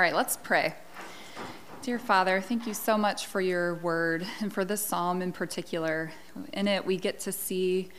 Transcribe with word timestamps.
All 0.00 0.04
right, 0.04 0.14
let's 0.14 0.38
pray. 0.38 0.72
Dear 1.82 1.98
Father, 1.98 2.40
thank 2.40 2.66
you 2.66 2.72
so 2.72 2.96
much 2.96 3.26
for 3.26 3.38
your 3.38 3.74
word 3.74 4.26
and 4.40 4.50
for 4.50 4.64
this 4.64 4.82
psalm 4.82 5.20
in 5.20 5.30
particular. 5.30 6.10
In 6.54 6.66
it, 6.68 6.86
we 6.86 6.96
get 6.96 7.20
to 7.20 7.32
see 7.32 7.90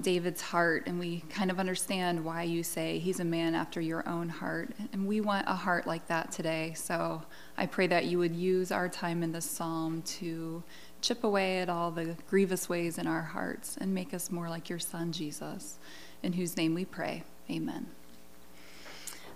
David's 0.00 0.40
heart 0.40 0.84
and 0.86 1.00
we 1.00 1.24
kind 1.28 1.50
of 1.50 1.58
understand 1.58 2.24
why 2.24 2.44
you 2.44 2.62
say 2.62 3.00
he's 3.00 3.18
a 3.18 3.24
man 3.24 3.56
after 3.56 3.80
your 3.80 4.08
own 4.08 4.28
heart. 4.28 4.70
And 4.92 5.08
we 5.08 5.20
want 5.20 5.48
a 5.48 5.54
heart 5.56 5.88
like 5.88 6.06
that 6.06 6.30
today. 6.30 6.72
So 6.76 7.20
I 7.58 7.66
pray 7.66 7.88
that 7.88 8.04
you 8.04 8.18
would 8.18 8.36
use 8.36 8.70
our 8.70 8.88
time 8.88 9.24
in 9.24 9.32
this 9.32 9.44
psalm 9.44 10.02
to 10.02 10.62
chip 11.00 11.24
away 11.24 11.58
at 11.58 11.68
all 11.68 11.90
the 11.90 12.16
grievous 12.28 12.68
ways 12.68 12.96
in 12.96 13.08
our 13.08 13.22
hearts 13.22 13.76
and 13.76 13.92
make 13.92 14.14
us 14.14 14.30
more 14.30 14.48
like 14.48 14.68
your 14.68 14.78
son, 14.78 15.10
Jesus, 15.10 15.80
in 16.22 16.34
whose 16.34 16.56
name 16.56 16.74
we 16.74 16.84
pray. 16.84 17.24
Amen. 17.50 17.88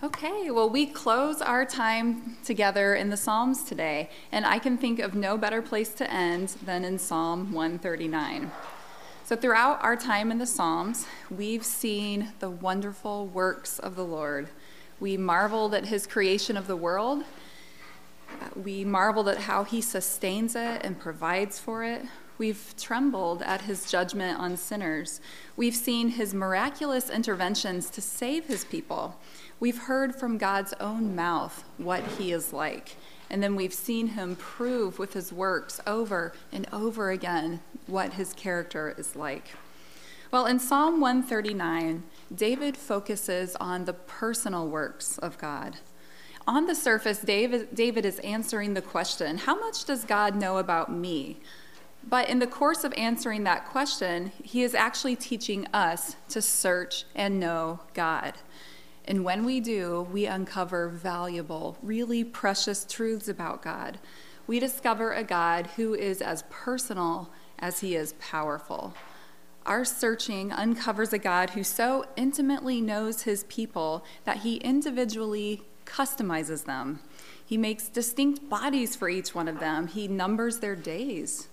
Okay, 0.04 0.50
well, 0.50 0.68
we 0.68 0.84
close 0.84 1.40
our 1.40 1.64
time 1.64 2.36
together 2.44 2.94
in 2.94 3.08
the 3.08 3.16
Psalms 3.16 3.62
today, 3.62 4.10
and 4.30 4.44
I 4.44 4.58
can 4.58 4.76
think 4.76 4.98
of 4.98 5.14
no 5.14 5.38
better 5.38 5.62
place 5.62 5.94
to 5.94 6.12
end 6.12 6.50
than 6.62 6.84
in 6.84 6.98
Psalm 6.98 7.54
139. 7.54 8.52
So, 9.24 9.34
throughout 9.34 9.82
our 9.82 9.96
time 9.96 10.30
in 10.30 10.36
the 10.36 10.46
Psalms, 10.46 11.06
we've 11.30 11.64
seen 11.64 12.34
the 12.40 12.50
wonderful 12.50 13.28
works 13.28 13.78
of 13.78 13.96
the 13.96 14.04
Lord. 14.04 14.50
We 15.00 15.16
marveled 15.16 15.72
at 15.72 15.86
his 15.86 16.06
creation 16.06 16.58
of 16.58 16.66
the 16.66 16.76
world. 16.76 17.24
We 18.54 18.84
marveled 18.84 19.30
at 19.30 19.38
how 19.38 19.64
he 19.64 19.80
sustains 19.80 20.54
it 20.54 20.82
and 20.84 21.00
provides 21.00 21.58
for 21.58 21.82
it. 21.82 22.02
We've 22.36 22.74
trembled 22.76 23.42
at 23.42 23.62
his 23.62 23.90
judgment 23.90 24.40
on 24.40 24.56
sinners. 24.56 25.20
We've 25.56 25.74
seen 25.74 26.08
his 26.08 26.34
miraculous 26.34 27.08
interventions 27.08 27.88
to 27.90 28.00
save 28.00 28.46
his 28.46 28.64
people. 28.64 29.16
We've 29.60 29.78
heard 29.78 30.16
from 30.16 30.38
God's 30.38 30.74
own 30.80 31.14
mouth 31.14 31.64
what 31.78 32.02
he 32.18 32.32
is 32.32 32.52
like. 32.52 32.96
And 33.30 33.42
then 33.42 33.54
we've 33.54 33.74
seen 33.74 34.08
him 34.08 34.36
prove 34.36 34.98
with 34.98 35.12
his 35.12 35.32
works 35.32 35.80
over 35.86 36.32
and 36.52 36.66
over 36.72 37.10
again 37.10 37.60
what 37.86 38.14
his 38.14 38.32
character 38.32 38.94
is 38.98 39.14
like. 39.14 39.48
Well, 40.30 40.46
in 40.46 40.58
Psalm 40.58 41.00
139, 41.00 42.02
David 42.34 42.76
focuses 42.76 43.54
on 43.56 43.84
the 43.84 43.92
personal 43.92 44.66
works 44.66 45.18
of 45.18 45.38
God. 45.38 45.76
On 46.46 46.66
the 46.66 46.74
surface, 46.74 47.20
David, 47.20 47.74
David 47.74 48.04
is 48.04 48.18
answering 48.18 48.74
the 48.74 48.82
question 48.82 49.38
how 49.38 49.58
much 49.58 49.84
does 49.84 50.04
God 50.04 50.34
know 50.34 50.58
about 50.58 50.92
me? 50.92 51.40
But 52.06 52.28
in 52.28 52.38
the 52.38 52.46
course 52.46 52.84
of 52.84 52.92
answering 52.96 53.44
that 53.44 53.66
question, 53.66 54.32
he 54.42 54.62
is 54.62 54.74
actually 54.74 55.16
teaching 55.16 55.66
us 55.72 56.16
to 56.28 56.42
search 56.42 57.04
and 57.14 57.40
know 57.40 57.80
God. 57.94 58.34
And 59.06 59.24
when 59.24 59.44
we 59.44 59.60
do, 59.60 60.06
we 60.12 60.26
uncover 60.26 60.88
valuable, 60.88 61.78
really 61.82 62.22
precious 62.22 62.84
truths 62.84 63.28
about 63.28 63.62
God. 63.62 63.98
We 64.46 64.60
discover 64.60 65.12
a 65.12 65.24
God 65.24 65.68
who 65.76 65.94
is 65.94 66.20
as 66.20 66.44
personal 66.50 67.30
as 67.58 67.80
he 67.80 67.96
is 67.96 68.14
powerful. 68.14 68.94
Our 69.64 69.86
searching 69.86 70.52
uncovers 70.52 71.14
a 71.14 71.18
God 71.18 71.50
who 71.50 71.64
so 71.64 72.04
intimately 72.16 72.82
knows 72.82 73.22
his 73.22 73.44
people 73.44 74.04
that 74.24 74.38
he 74.38 74.56
individually 74.56 75.62
customizes 75.86 76.64
them. 76.64 77.00
He 77.44 77.56
makes 77.56 77.88
distinct 77.88 78.48
bodies 78.50 78.94
for 78.94 79.08
each 79.08 79.34
one 79.34 79.48
of 79.48 79.60
them, 79.60 79.86
he 79.86 80.06
numbers 80.06 80.58
their 80.58 80.76
days 80.76 81.48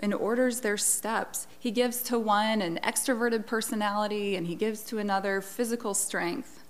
and 0.00 0.12
orders 0.12 0.60
their 0.60 0.76
steps. 0.76 1.46
He 1.58 1.70
gives 1.70 2.02
to 2.04 2.18
one 2.18 2.62
an 2.62 2.78
extroverted 2.82 3.46
personality, 3.46 4.36
and 4.36 4.46
he 4.46 4.54
gives 4.54 4.82
to 4.84 4.98
another 4.98 5.40
physical 5.40 5.94
strength 5.94 6.64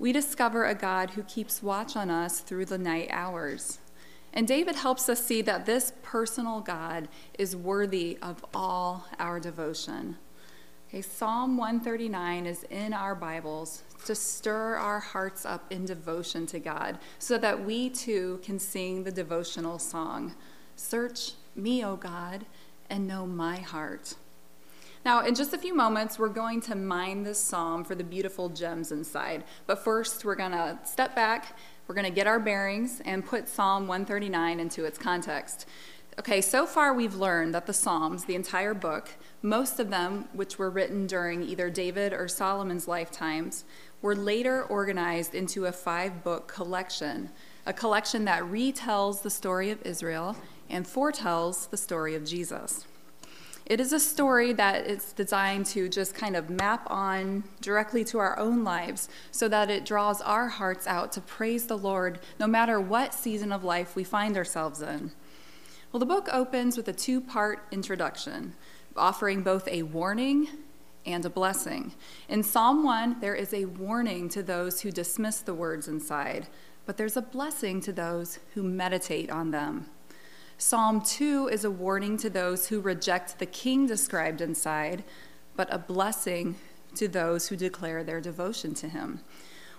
we 0.00 0.12
discover 0.12 0.64
a 0.64 0.74
God 0.74 1.10
who 1.10 1.22
keeps 1.22 1.62
watch 1.62 1.94
on 1.94 2.08
us 2.10 2.40
through 2.40 2.64
the 2.64 2.78
night 2.78 3.08
hours. 3.10 3.78
And 4.32 4.48
David 4.48 4.76
helps 4.76 5.10
us 5.10 5.22
see 5.22 5.42
that 5.42 5.66
this 5.66 5.92
personal 6.02 6.62
God 6.62 7.06
is 7.38 7.54
worthy 7.54 8.16
of 8.22 8.42
all 8.54 9.06
our 9.18 9.38
devotion. 9.38 10.16
Okay, 10.88 11.02
Psalm 11.02 11.58
139 11.58 12.46
is 12.46 12.62
in 12.70 12.94
our 12.94 13.14
Bibles 13.14 13.82
to 14.06 14.14
stir 14.14 14.76
our 14.76 15.00
hearts 15.00 15.44
up 15.44 15.70
in 15.70 15.84
devotion 15.84 16.46
to 16.46 16.58
God 16.58 16.98
so 17.18 17.36
that 17.36 17.62
we 17.62 17.90
too 17.90 18.40
can 18.42 18.58
sing 18.58 19.04
the 19.04 19.12
devotional 19.12 19.78
song 19.78 20.34
Search 20.76 21.32
me, 21.60 21.84
O 21.84 21.96
God, 21.96 22.46
and 22.88 23.06
know 23.06 23.26
my 23.26 23.56
heart. 23.58 24.14
Now, 25.04 25.24
in 25.24 25.34
just 25.34 25.54
a 25.54 25.58
few 25.58 25.74
moments, 25.74 26.18
we're 26.18 26.28
going 26.28 26.60
to 26.62 26.74
mine 26.74 27.22
this 27.22 27.38
psalm 27.38 27.84
for 27.84 27.94
the 27.94 28.04
beautiful 28.04 28.50
gems 28.50 28.92
inside. 28.92 29.44
But 29.66 29.78
first, 29.78 30.24
we're 30.24 30.34
going 30.34 30.52
to 30.52 30.78
step 30.84 31.14
back, 31.14 31.56
we're 31.86 31.94
going 31.94 32.06
to 32.06 32.10
get 32.10 32.26
our 32.26 32.38
bearings, 32.38 33.00
and 33.04 33.24
put 33.24 33.48
Psalm 33.48 33.86
139 33.86 34.60
into 34.60 34.84
its 34.84 34.98
context. 34.98 35.66
Okay, 36.18 36.42
so 36.42 36.66
far 36.66 36.92
we've 36.92 37.14
learned 37.14 37.54
that 37.54 37.66
the 37.66 37.72
Psalms, 37.72 38.26
the 38.26 38.34
entire 38.34 38.74
book, 38.74 39.08
most 39.40 39.80
of 39.80 39.88
them, 39.88 40.28
which 40.34 40.58
were 40.58 40.68
written 40.68 41.06
during 41.06 41.42
either 41.42 41.70
David 41.70 42.12
or 42.12 42.28
Solomon's 42.28 42.86
lifetimes, 42.86 43.64
were 44.02 44.14
later 44.14 44.64
organized 44.64 45.34
into 45.34 45.64
a 45.64 45.72
five 45.72 46.22
book 46.22 46.46
collection, 46.46 47.30
a 47.64 47.72
collection 47.72 48.26
that 48.26 48.42
retells 48.42 49.22
the 49.22 49.30
story 49.30 49.70
of 49.70 49.80
Israel 49.86 50.36
and 50.70 50.86
foretells 50.86 51.66
the 51.66 51.76
story 51.76 52.14
of 52.14 52.24
Jesus. 52.24 52.86
It 53.70 53.78
is 53.78 53.92
a 53.92 54.00
story 54.00 54.52
that 54.54 54.86
is 54.88 55.12
designed 55.12 55.66
to 55.66 55.88
just 55.88 56.12
kind 56.12 56.34
of 56.34 56.50
map 56.50 56.90
on 56.90 57.44
directly 57.60 58.02
to 58.06 58.18
our 58.18 58.36
own 58.36 58.64
lives 58.64 59.08
so 59.30 59.46
that 59.46 59.70
it 59.70 59.84
draws 59.84 60.20
our 60.20 60.48
hearts 60.48 60.88
out 60.88 61.12
to 61.12 61.20
praise 61.20 61.68
the 61.68 61.78
Lord 61.78 62.18
no 62.40 62.48
matter 62.48 62.80
what 62.80 63.14
season 63.14 63.52
of 63.52 63.62
life 63.62 63.94
we 63.94 64.02
find 64.02 64.36
ourselves 64.36 64.82
in. 64.82 65.12
Well, 65.92 66.00
the 66.00 66.06
book 66.06 66.28
opens 66.32 66.76
with 66.76 66.88
a 66.88 66.92
two 66.92 67.20
part 67.20 67.64
introduction, 67.70 68.54
offering 68.96 69.42
both 69.42 69.68
a 69.68 69.84
warning 69.84 70.48
and 71.06 71.24
a 71.24 71.30
blessing. 71.30 71.92
In 72.28 72.42
Psalm 72.42 72.82
1, 72.82 73.20
there 73.20 73.36
is 73.36 73.54
a 73.54 73.66
warning 73.66 74.28
to 74.30 74.42
those 74.42 74.80
who 74.80 74.90
dismiss 74.90 75.38
the 75.38 75.54
words 75.54 75.86
inside, 75.88 76.48
but 76.86 76.96
there's 76.96 77.16
a 77.16 77.22
blessing 77.22 77.80
to 77.82 77.92
those 77.92 78.40
who 78.54 78.64
meditate 78.64 79.30
on 79.30 79.52
them. 79.52 79.86
Psalm 80.62 81.00
2 81.00 81.48
is 81.48 81.64
a 81.64 81.70
warning 81.70 82.18
to 82.18 82.28
those 82.28 82.68
who 82.68 82.82
reject 82.82 83.38
the 83.38 83.46
king 83.46 83.86
described 83.86 84.42
inside, 84.42 85.02
but 85.56 85.72
a 85.72 85.78
blessing 85.78 86.54
to 86.94 87.08
those 87.08 87.48
who 87.48 87.56
declare 87.56 88.04
their 88.04 88.20
devotion 88.20 88.74
to 88.74 88.86
him. 88.86 89.20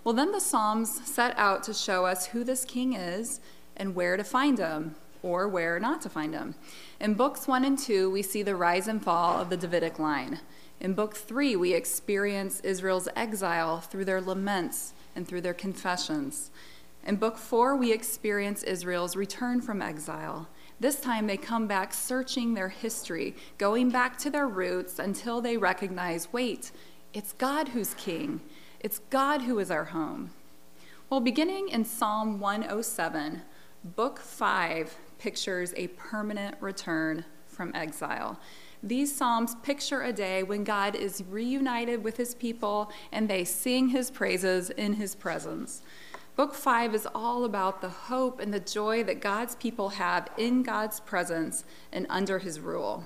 Well, 0.04 0.16
then 0.16 0.32
the 0.32 0.42
Psalms 0.42 1.08
set 1.08 1.38
out 1.38 1.62
to 1.66 1.74
show 1.76 2.08
us 2.08 2.26
who 2.26 2.44
this 2.44 2.66
king 2.66 2.94
is 2.94 3.40
and 3.78 3.94
where 3.94 4.18
to 4.18 4.24
find 4.24 4.58
him 4.58 4.96
or 5.22 5.48
where 5.48 5.80
not 5.80 6.02
to 6.02 6.10
find 6.10 6.34
him. 6.34 6.56
In 7.00 7.14
books 7.14 7.48
1 7.48 7.64
and 7.64 7.78
2, 7.78 8.10
we 8.10 8.24
see 8.24 8.42
the 8.42 8.56
rise 8.56 8.88
and 8.88 9.04
fall 9.04 9.40
of 9.40 9.52
the 9.52 9.58
Davidic 9.58 10.00
line. 10.00 10.40
In 10.80 10.96
book 10.96 11.16
3, 11.16 11.56
we 11.58 11.74
experience 11.76 12.60
Israel's 12.62 13.08
exile 13.16 13.82
through 13.82 14.06
their 14.06 14.20
laments 14.20 14.94
and 15.16 15.28
through 15.28 15.42
their 15.42 15.54
confessions. 15.54 16.50
In 17.06 17.18
book 17.18 17.38
4, 17.38 17.76
we 17.76 17.94
experience 17.94 18.64
Israel's 18.64 19.16
return 19.16 19.62
from 19.62 19.80
exile. 19.80 20.48
This 20.82 21.00
time 21.00 21.28
they 21.28 21.38
come 21.38 21.68
back 21.68 21.94
searching 21.94 22.56
their 22.56 22.70
history, 22.70 23.36
going 23.60 23.92
back 23.92 24.18
to 24.18 24.32
their 24.32 24.48
roots 24.48 24.98
until 24.98 25.40
they 25.40 25.56
recognize 25.56 26.34
wait, 26.34 26.72
it's 27.14 27.34
God 27.34 27.68
who's 27.68 27.94
king, 27.94 28.42
it's 28.80 28.98
God 29.12 29.44
who 29.44 29.60
is 29.60 29.70
our 29.70 29.86
home. 29.86 30.32
Well, 31.08 31.20
beginning 31.20 31.70
in 31.70 31.86
Psalm 31.86 32.40
107, 32.40 33.44
Book 33.96 34.18
5 34.18 34.96
pictures 35.20 35.72
a 35.78 35.90
permanent 35.90 36.56
return 36.60 37.26
from 37.46 37.76
exile. 37.76 38.40
These 38.82 39.16
Psalms 39.16 39.54
picture 39.62 40.02
a 40.02 40.12
day 40.12 40.42
when 40.42 40.64
God 40.64 40.96
is 40.96 41.24
reunited 41.30 42.04
with 42.04 42.18
his 42.18 42.34
people 42.34 42.92
and 43.12 43.30
they 43.30 43.44
sing 43.44 43.90
his 43.90 44.10
praises 44.10 44.72
in 44.72 44.94
his 44.94 45.14
presence. 45.14 45.84
Book 46.42 46.56
five 46.56 46.96
is 46.96 47.08
all 47.14 47.46
about 47.46 47.82
the 47.82 47.90
hope 47.90 48.40
and 48.40 48.52
the 48.52 48.60
joy 48.60 49.04
that 49.04 49.22
God's 49.22 49.54
people 49.54 49.90
have 49.90 50.28
in 50.40 50.64
God's 50.64 51.00
presence 51.00 51.64
and 51.94 52.08
under 52.10 52.40
his 52.40 52.60
rule. 52.60 53.06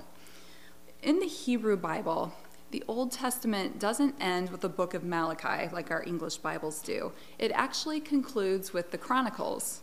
In 1.02 1.18
the 1.18 1.26
Hebrew 1.26 1.76
Bible, 1.76 2.32
the 2.70 2.82
Old 2.88 3.12
Testament 3.12 3.78
doesn't 3.78 4.14
end 4.22 4.48
with 4.48 4.62
the 4.62 4.70
book 4.70 4.94
of 4.94 5.04
Malachi 5.04 5.68
like 5.70 5.90
our 5.90 6.02
English 6.04 6.38
Bibles 6.38 6.80
do. 6.80 7.12
It 7.38 7.52
actually 7.52 8.00
concludes 8.00 8.72
with 8.72 8.90
the 8.90 8.96
Chronicles. 8.96 9.82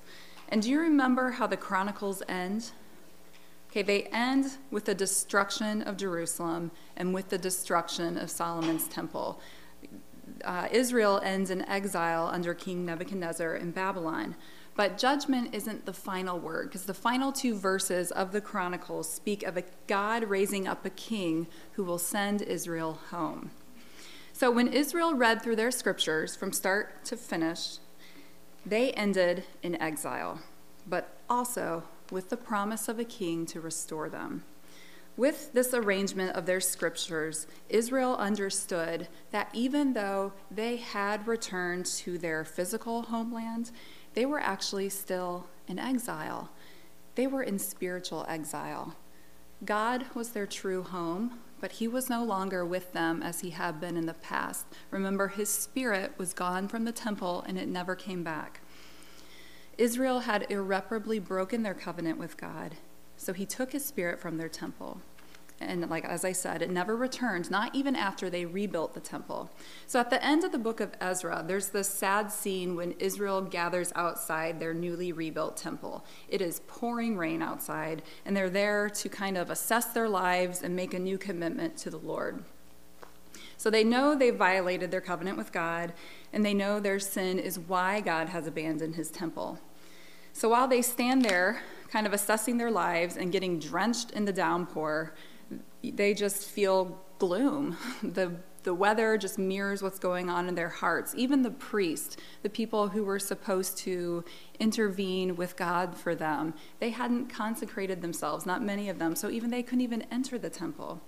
And 0.49 0.63
do 0.63 0.71
you 0.71 0.79
remember 0.79 1.29
how 1.29 1.45
the 1.45 1.55
Chronicles 1.55 2.23
end? 2.27 2.71
Okay, 3.69 3.83
they 3.83 4.05
end 4.05 4.57
with 4.71 4.85
the 4.85 4.95
destruction 4.95 5.83
of 5.83 5.95
Jerusalem 5.95 6.71
and 6.97 7.13
with 7.13 7.29
the 7.29 7.37
destruction 7.37 8.17
of 8.17 8.31
Solomon's 8.31 8.87
temple 8.87 9.39
uh, 10.43 10.67
Israel 10.71 11.19
ends 11.23 11.49
in 11.49 11.67
exile 11.69 12.29
under 12.31 12.53
King 12.53 12.85
Nebuchadnezzar 12.85 13.55
in 13.55 13.71
Babylon. 13.71 14.35
But 14.75 14.97
judgment 14.97 15.53
isn't 15.53 15.85
the 15.85 15.93
final 15.93 16.39
word, 16.39 16.69
because 16.69 16.85
the 16.85 16.93
final 16.95 17.31
two 17.31 17.55
verses 17.55 18.09
of 18.11 18.31
the 18.31 18.41
Chronicles 18.41 19.07
speak 19.11 19.43
of 19.43 19.55
a 19.55 19.63
God 19.85 20.23
raising 20.23 20.67
up 20.67 20.83
a 20.83 20.89
king 20.89 21.47
who 21.73 21.83
will 21.83 21.99
send 21.99 22.41
Israel 22.41 22.99
home. 23.11 23.51
So 24.31 24.49
when 24.49 24.67
Israel 24.67 25.13
read 25.13 25.43
through 25.43 25.57
their 25.57 25.69
scriptures 25.69 26.35
from 26.35 26.51
start 26.51 27.05
to 27.05 27.15
finish, 27.17 27.77
They 28.65 28.91
ended 28.91 29.43
in 29.61 29.79
exile, 29.81 30.39
but 30.87 31.17
also 31.29 31.83
with 32.11 32.29
the 32.29 32.37
promise 32.37 32.87
of 32.87 32.97
a 32.97 33.03
king 33.03 33.45
to 33.47 33.59
restore 33.59 34.09
them. 34.09 34.43
With 35.15 35.53
this 35.53 35.73
arrangement 35.73 36.35
of 36.35 36.47
their 36.47 36.59
scriptures, 36.59 37.45
Israel 37.69 38.15
understood 38.15 39.07
that 39.29 39.49
even 39.53 39.93
though 39.93 40.33
they 40.49 40.77
had 40.77 41.27
returned 41.27 41.85
to 41.85 42.17
their 42.17 42.43
physical 42.43 43.03
homeland, 43.03 43.71
they 44.15 44.25
were 44.25 44.39
actually 44.39 44.89
still 44.89 45.47
in 45.67 45.77
exile. 45.77 46.49
They 47.15 47.27
were 47.27 47.43
in 47.43 47.59
spiritual 47.59 48.25
exile. 48.27 48.95
God 49.63 50.05
was 50.15 50.29
their 50.29 50.47
true 50.47 50.81
home, 50.81 51.39
but 51.61 51.73
he 51.73 51.87
was 51.87 52.09
no 52.09 52.23
longer 52.23 52.65
with 52.65 52.91
them 52.91 53.21
as 53.21 53.41
he 53.41 53.51
had 53.51 53.79
been 53.79 53.95
in 53.95 54.07
the 54.07 54.15
past. 54.15 54.65
Remember, 54.89 55.27
his 55.27 55.49
spirit 55.49 56.13
was 56.17 56.33
gone 56.33 56.67
from 56.67 56.85
the 56.85 56.91
temple 56.91 57.43
and 57.47 57.57
it 57.57 57.67
never 57.67 57.95
came 57.95 58.23
back. 58.23 58.61
Israel 59.77 60.21
had 60.21 60.47
irreparably 60.49 61.19
broken 61.19 61.63
their 61.63 61.73
covenant 61.73 62.17
with 62.17 62.35
God, 62.35 62.75
so 63.23 63.33
he 63.33 63.45
took 63.45 63.71
his 63.71 63.85
spirit 63.85 64.19
from 64.19 64.37
their 64.37 64.49
temple. 64.49 65.01
And 65.59 65.89
like 65.89 66.03
as 66.03 66.25
I 66.25 66.33
said, 66.33 66.61
it 66.61 66.69
never 66.69 66.95
returned, 66.95 67.49
not 67.49 67.73
even 67.73 67.95
after 67.95 68.29
they 68.29 68.45
rebuilt 68.45 68.93
the 68.93 68.99
temple. 68.99 69.49
So 69.87 69.99
at 69.99 70.09
the 70.09 70.23
end 70.23 70.43
of 70.43 70.51
the 70.51 70.57
book 70.57 70.79
of 70.79 70.91
Ezra, 70.99 71.43
there's 71.47 71.69
this 71.69 71.87
sad 71.87 72.31
scene 72.31 72.75
when 72.75 72.91
Israel 72.93 73.41
gathers 73.41 73.93
outside 73.95 74.59
their 74.59 74.73
newly 74.73 75.11
rebuilt 75.11 75.55
temple. 75.55 76.03
It 76.27 76.41
is 76.41 76.61
pouring 76.67 77.17
rain 77.17 77.41
outside, 77.41 78.01
and 78.25 78.35
they're 78.35 78.49
there 78.49 78.89
to 78.89 79.09
kind 79.09 79.37
of 79.37 79.49
assess 79.49 79.85
their 79.85 80.09
lives 80.09 80.61
and 80.61 80.75
make 80.75 80.93
a 80.93 80.99
new 80.99 81.17
commitment 81.17 81.77
to 81.77 81.89
the 81.89 81.97
Lord. 81.97 82.43
So 83.55 83.69
they 83.69 83.83
know 83.83 84.15
they 84.15 84.31
violated 84.31 84.91
their 84.91 85.01
covenant 85.01 85.37
with 85.37 85.53
God, 85.53 85.93
and 86.33 86.43
they 86.43 86.53
know 86.53 86.79
their 86.79 86.99
sin 86.99 87.39
is 87.39 87.57
why 87.57 88.01
God 88.01 88.29
has 88.29 88.47
abandoned 88.47 88.95
his 88.95 89.09
temple. 89.09 89.59
So 90.33 90.49
while 90.49 90.67
they 90.67 90.81
stand 90.81 91.23
there, 91.23 91.61
kind 91.89 92.07
of 92.07 92.13
assessing 92.13 92.57
their 92.57 92.71
lives 92.71 93.17
and 93.17 93.31
getting 93.31 93.59
drenched 93.59 94.11
in 94.11 94.25
the 94.25 94.33
downpour, 94.33 95.13
they 95.83 96.13
just 96.13 96.47
feel 96.49 96.99
gloom. 97.19 97.77
The, 98.01 98.35
the 98.63 98.73
weather 98.73 99.17
just 99.17 99.37
mirrors 99.37 99.83
what's 99.83 99.99
going 99.99 100.29
on 100.29 100.47
in 100.47 100.55
their 100.55 100.69
hearts. 100.69 101.13
Even 101.15 101.41
the 101.41 101.51
priest, 101.51 102.19
the 102.43 102.49
people 102.49 102.87
who 102.87 103.03
were 103.03 103.19
supposed 103.19 103.77
to 103.79 104.23
intervene 104.59 105.35
with 105.35 105.57
God 105.57 105.97
for 105.97 106.15
them, 106.15 106.53
they 106.79 106.91
hadn't 106.91 107.27
consecrated 107.27 108.01
themselves, 108.01 108.45
not 108.45 108.63
many 108.63 108.87
of 108.89 108.99
them, 108.99 109.15
so 109.15 109.29
even 109.29 109.51
they 109.51 109.63
couldn't 109.63 109.81
even 109.81 110.03
enter 110.03 110.37
the 110.37 110.49
temple. 110.49 111.01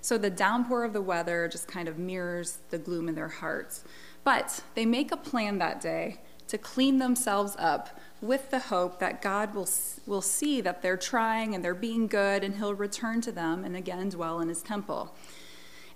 So 0.00 0.18
the 0.18 0.30
downpour 0.30 0.84
of 0.84 0.92
the 0.92 1.02
weather 1.02 1.48
just 1.48 1.66
kind 1.66 1.88
of 1.88 1.98
mirrors 1.98 2.58
the 2.70 2.78
gloom 2.78 3.08
in 3.08 3.14
their 3.14 3.28
hearts. 3.28 3.84
But 4.22 4.62
they 4.74 4.86
make 4.86 5.10
a 5.10 5.16
plan 5.16 5.58
that 5.58 5.80
day 5.80 6.20
to 6.48 6.58
clean 6.58 6.98
themselves 6.98 7.54
up 7.58 8.00
with 8.20 8.50
the 8.50 8.58
hope 8.58 8.98
that 8.98 9.22
God 9.22 9.54
will, 9.54 9.68
will 10.06 10.22
see 10.22 10.60
that 10.60 10.82
they're 10.82 10.96
trying 10.96 11.54
and 11.54 11.64
they're 11.64 11.74
being 11.74 12.06
good 12.06 12.42
and 12.42 12.56
he'll 12.56 12.74
return 12.74 13.20
to 13.22 13.32
them 13.32 13.64
and 13.64 13.76
again 13.76 14.08
dwell 14.08 14.40
in 14.40 14.48
his 14.48 14.62
temple. 14.62 15.14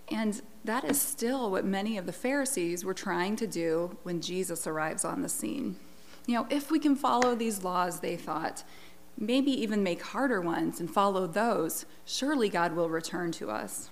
And 0.08 0.40
that 0.64 0.84
is 0.84 1.00
still 1.00 1.50
what 1.50 1.64
many 1.64 1.96
of 1.96 2.06
the 2.06 2.12
Pharisees 2.12 2.84
were 2.84 2.94
trying 2.94 3.36
to 3.36 3.46
do 3.46 3.96
when 4.02 4.20
Jesus 4.20 4.66
arrives 4.66 5.04
on 5.04 5.22
the 5.22 5.28
scene. 5.28 5.76
You 6.26 6.34
know, 6.34 6.46
if 6.50 6.70
we 6.70 6.78
can 6.78 6.94
follow 6.94 7.34
these 7.34 7.64
laws, 7.64 8.00
they 8.00 8.16
thought, 8.16 8.62
maybe 9.18 9.50
even 9.50 9.82
make 9.82 10.02
harder 10.02 10.40
ones 10.40 10.80
and 10.80 10.90
follow 10.90 11.26
those, 11.26 11.86
surely 12.04 12.48
God 12.48 12.74
will 12.74 12.88
return 12.88 13.32
to 13.32 13.50
us. 13.50 13.90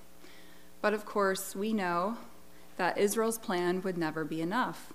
But 0.80 0.94
of 0.94 1.04
course, 1.04 1.56
we 1.56 1.72
know 1.72 2.16
that 2.76 2.98
Israel's 2.98 3.38
plan 3.38 3.82
would 3.82 3.98
never 3.98 4.24
be 4.24 4.40
enough. 4.40 4.92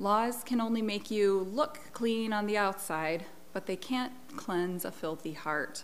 Laws 0.00 0.44
can 0.44 0.60
only 0.60 0.80
make 0.80 1.10
you 1.10 1.48
look 1.52 1.80
clean 1.92 2.32
on 2.32 2.46
the 2.46 2.56
outside, 2.56 3.24
but 3.52 3.66
they 3.66 3.74
can't 3.74 4.12
cleanse 4.36 4.84
a 4.84 4.92
filthy 4.92 5.32
heart. 5.32 5.82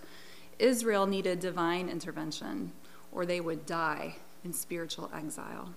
Israel 0.61 1.07
needed 1.07 1.41
divine 1.41 1.89
intervention, 1.89 2.71
or 3.11 3.27
they 3.27 3.41
would 3.41 3.67
die 3.67 4.17
in 4.45 4.53
spiritual 4.53 5.11
exile. 5.13 5.75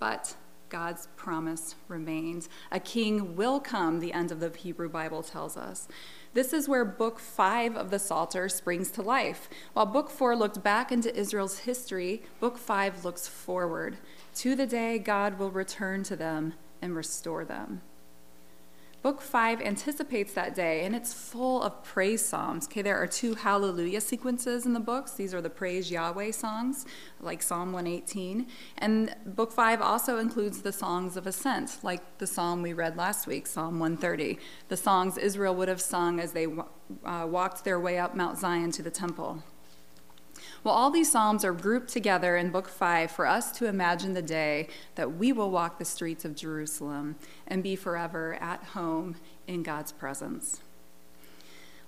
But 0.00 0.34
God's 0.70 1.06
promise 1.14 1.76
remains. 1.86 2.48
A 2.72 2.80
king 2.80 3.36
will 3.36 3.60
come, 3.60 4.00
the 4.00 4.12
end 4.12 4.32
of 4.32 4.40
the 4.40 4.50
Hebrew 4.50 4.88
Bible 4.88 5.22
tells 5.22 5.56
us. 5.56 5.86
This 6.32 6.52
is 6.52 6.68
where 6.68 6.84
Book 6.84 7.20
5 7.20 7.76
of 7.76 7.90
the 7.90 8.00
Psalter 8.00 8.48
springs 8.48 8.90
to 8.90 9.02
life. 9.02 9.48
While 9.72 9.86
Book 9.86 10.10
4 10.10 10.34
looked 10.34 10.64
back 10.64 10.90
into 10.90 11.14
Israel's 11.16 11.60
history, 11.60 12.22
Book 12.40 12.58
5 12.58 13.04
looks 13.04 13.28
forward 13.28 13.98
to 14.34 14.56
the 14.56 14.66
day 14.66 14.98
God 14.98 15.38
will 15.38 15.52
return 15.52 16.02
to 16.04 16.16
them 16.16 16.54
and 16.84 16.94
restore 16.94 17.44
them. 17.44 17.80
Book 19.04 19.20
5 19.20 19.60
anticipates 19.60 20.32
that 20.32 20.54
day, 20.54 20.86
and 20.86 20.96
it's 20.96 21.12
full 21.12 21.62
of 21.62 21.84
praise 21.84 22.24
psalms. 22.24 22.64
Okay, 22.64 22.80
there 22.80 22.96
are 22.96 23.06
two 23.06 23.34
hallelujah 23.34 24.00
sequences 24.00 24.64
in 24.64 24.72
the 24.72 24.80
books. 24.80 25.12
These 25.12 25.34
are 25.34 25.42
the 25.42 25.50
praise 25.50 25.90
Yahweh 25.90 26.30
songs, 26.30 26.86
like 27.20 27.42
Psalm 27.42 27.72
118. 27.74 28.46
And 28.78 29.14
book 29.26 29.52
5 29.52 29.82
also 29.82 30.16
includes 30.16 30.62
the 30.62 30.72
songs 30.72 31.18
of 31.18 31.26
ascent, 31.26 31.80
like 31.82 32.16
the 32.16 32.26
psalm 32.26 32.62
we 32.62 32.72
read 32.72 32.96
last 32.96 33.26
week, 33.26 33.46
Psalm 33.46 33.78
130, 33.78 34.38
the 34.68 34.76
songs 34.76 35.18
Israel 35.18 35.54
would 35.54 35.68
have 35.68 35.82
sung 35.82 36.18
as 36.18 36.32
they 36.32 36.46
uh, 37.04 37.26
walked 37.28 37.62
their 37.64 37.78
way 37.78 37.98
up 37.98 38.14
Mount 38.14 38.38
Zion 38.38 38.70
to 38.70 38.82
the 38.82 38.90
temple. 38.90 39.42
Well, 40.64 40.74
all 40.74 40.90
these 40.90 41.12
Psalms 41.12 41.44
are 41.44 41.52
grouped 41.52 41.90
together 41.90 42.38
in 42.38 42.50
Book 42.50 42.70
5 42.70 43.10
for 43.10 43.26
us 43.26 43.52
to 43.58 43.66
imagine 43.66 44.14
the 44.14 44.22
day 44.22 44.68
that 44.94 45.14
we 45.14 45.30
will 45.30 45.50
walk 45.50 45.78
the 45.78 45.84
streets 45.84 46.24
of 46.24 46.34
Jerusalem 46.34 47.16
and 47.46 47.62
be 47.62 47.76
forever 47.76 48.38
at 48.40 48.64
home 48.64 49.16
in 49.46 49.62
God's 49.62 49.92
presence. 49.92 50.62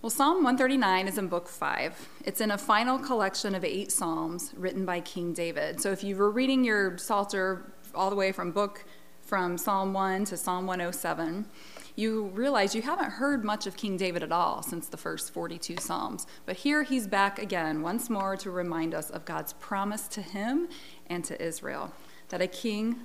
Well, 0.02 0.11
Psalm 0.11 0.44
139 0.44 1.08
is 1.08 1.17
in 1.17 1.28
Book 1.28 1.49
5. 1.49 2.08
It's 2.26 2.43
in 2.43 2.50
a 2.50 2.58
final 2.58 2.99
collection 2.99 3.55
of 3.55 3.64
eight 3.64 3.90
Psalms 3.90 4.52
written 4.55 4.84
by 4.84 5.00
King 5.00 5.32
David. 5.32 5.81
So 5.81 5.90
if 5.90 6.05
you 6.05 6.14
were 6.14 6.31
reading 6.31 6.62
your 6.62 6.99
Psalter 6.99 7.73
all 7.94 8.11
the 8.11 8.17
way 8.17 8.31
from 8.31 8.52
book 8.52 8.84
from 9.23 9.56
Psalm 9.56 9.94
1 9.94 10.26
to 10.26 10.37
Psalm 10.37 10.67
107, 10.67 11.46
you 11.96 12.26
realize 12.26 12.75
you 12.75 12.82
haven't 12.82 13.12
heard 13.12 13.43
much 13.43 13.66
of 13.66 13.76
King 13.76 13.96
David 13.96 14.22
at 14.22 14.31
all 14.31 14.62
since 14.62 14.87
the 14.87 14.98
first 14.98 15.32
42 15.32 15.76
Psalms. 15.78 16.26
But 16.44 16.56
here 16.56 16.82
he's 16.82 17.06
back 17.06 17.38
again, 17.38 17.82
once 17.82 18.10
more, 18.10 18.37
to 18.37 18.50
remind 18.50 18.94
us 18.94 19.08
of 19.08 19.25
God's 19.25 19.54
promise 19.54 20.06
to 20.08 20.20
him 20.20 20.69
and 21.06 21.25
to 21.25 21.43
Israel 21.43 21.93
that 22.28 22.43
a 22.43 22.46
king 22.46 22.96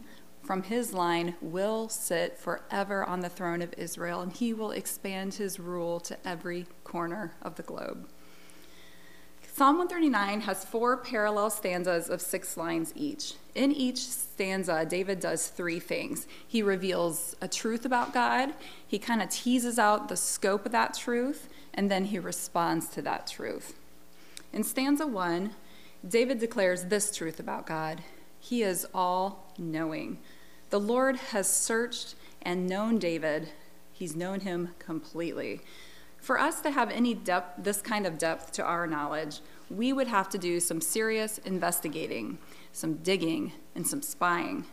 from 0.43 0.63
his 0.63 0.93
line 0.93 1.35
will 1.41 1.88
sit 1.88 2.38
forever 2.38 3.05
on 3.05 3.21
the 3.21 3.29
throne 3.29 3.61
of 3.61 3.73
Israel, 3.77 4.21
and 4.21 4.33
he 4.33 4.53
will 4.53 4.71
expand 4.71 5.35
his 5.35 5.59
rule 5.59 5.99
to 6.01 6.27
every 6.27 6.65
corner 6.83 7.33
of 7.42 7.56
the 7.56 7.63
globe. 7.63 8.09
Psalm 9.61 9.77
139 9.77 10.41
has 10.41 10.65
four 10.65 10.97
parallel 10.97 11.51
stanzas 11.51 12.09
of 12.09 12.19
six 12.19 12.57
lines 12.57 12.91
each. 12.95 13.35
In 13.53 13.71
each 13.71 13.99
stanza, 13.99 14.87
David 14.89 15.19
does 15.19 15.49
three 15.49 15.80
things. 15.80 16.25
He 16.47 16.63
reveals 16.63 17.35
a 17.44 17.47
truth 17.47 17.85
about 17.85 18.11
God, 18.11 18.56
he 18.87 18.97
kind 18.97 19.21
of 19.21 19.30
teases 19.30 19.77
out 19.77 20.09
the 20.09 20.18
scope 20.18 20.65
of 20.65 20.71
that 20.71 20.95
truth, 20.95 21.47
and 21.75 21.91
then 21.91 22.06
he 22.06 22.18
responds 22.18 22.87
to 22.87 23.03
that 23.03 23.27
truth. 23.27 23.75
In 24.51 24.63
stanza 24.63 25.06
one, 25.06 25.51
David 26.09 26.39
declares 26.39 26.85
this 26.85 27.15
truth 27.15 27.39
about 27.39 27.68
God 27.68 28.01
He 28.39 28.63
is 28.63 28.87
all 28.95 29.53
knowing. 29.59 30.18
The 30.71 30.80
Lord 30.80 31.18
has 31.18 31.47
searched 31.47 32.15
and 32.41 32.65
known 32.65 32.97
David, 32.97 33.49
he's 33.94 34.15
known 34.15 34.39
him 34.39 34.69
completely. 34.80 35.61
For 36.21 36.40
us 36.40 36.61
to 36.61 36.71
have 36.71 36.92
any 36.92 37.16
depth, 37.16 37.63
this 37.63 37.81
kind 37.81 38.06
of 38.06 38.19
depth 38.19 38.51
to 38.54 38.63
our 38.63 38.85
knowledge, 38.85 39.40
we 39.71 39.92
would 39.92 40.07
have 40.07 40.30
to 40.30 40.37
do 40.37 40.59
some 40.59 40.80
serious 40.80 41.40
investigating, 41.40 42.37
some 42.71 42.95
digging, 42.97 43.54
and 43.73 43.85
some 43.85 44.04
spying. 44.04 44.66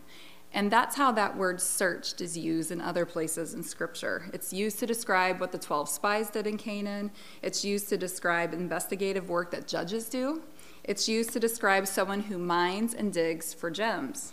And 0.52 0.70
that's 0.70 0.96
how 0.96 1.10
that 1.12 1.36
word 1.36 1.60
searched 1.60 2.20
is 2.20 2.36
used 2.36 2.70
in 2.70 2.82
other 2.82 3.06
places 3.06 3.54
in 3.54 3.62
Scripture. 3.62 4.30
It's 4.34 4.52
used 4.52 4.78
to 4.80 4.86
describe 4.86 5.40
what 5.40 5.52
the 5.52 5.58
12 5.58 5.88
spies 5.88 6.30
did 6.30 6.46
in 6.46 6.58
Canaan, 6.58 7.10
it's 7.42 7.64
used 7.64 7.88
to 7.90 7.96
describe 7.96 8.52
investigative 8.52 9.30
work 9.30 9.50
that 9.50 9.66
judges 9.66 10.08
do, 10.08 10.42
it's 10.84 11.08
used 11.08 11.32
to 11.32 11.40
describe 11.40 11.86
someone 11.86 12.20
who 12.20 12.38
mines 12.38 12.94
and 12.94 13.12
digs 13.12 13.54
for 13.54 13.70
gems. 13.70 14.32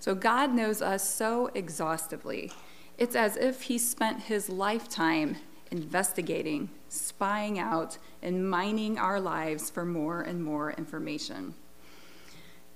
So 0.00 0.14
God 0.14 0.52
knows 0.52 0.82
us 0.82 1.08
so 1.08 1.50
exhaustively. 1.54 2.52
It's 2.96 3.16
as 3.16 3.36
if 3.36 3.62
He 3.62 3.78
spent 3.78 4.22
His 4.22 4.48
lifetime 4.48 5.36
investigating, 5.70 6.70
spying 6.88 7.58
out, 7.58 7.98
and 8.22 8.48
mining 8.48 8.98
our 8.98 9.20
lives 9.20 9.70
for 9.70 9.84
more 9.84 10.22
and 10.22 10.42
more 10.42 10.72
information. 10.72 11.54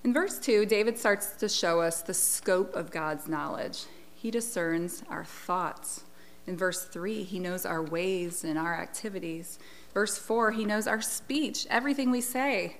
In 0.05 0.13
verse 0.13 0.39
2, 0.39 0.67
David 0.67 0.99
starts 0.99 1.33
to 1.37 1.49
show 1.49 1.81
us 1.81 2.03
the 2.03 2.15
scope 2.15 2.75
of 2.75 2.91
God's 2.91 3.27
knowledge. 3.27 3.85
He 4.15 4.31
discerns 4.31 5.03
our 5.09 5.25
thoughts. 5.25 6.05
In 6.47 6.57
verse 6.57 6.85
3, 6.85 7.23
he 7.23 7.39
knows 7.39 7.65
our 7.65 7.83
ways 7.83 8.45
and 8.45 8.59
our 8.59 8.75
activities. 8.75 9.59
Verse 9.95 10.19
4, 10.19 10.53
he 10.53 10.65
knows 10.65 10.87
our 10.87 11.01
speech, 11.01 11.67
everything 11.71 12.11
we 12.11 12.21
say. 12.21 12.79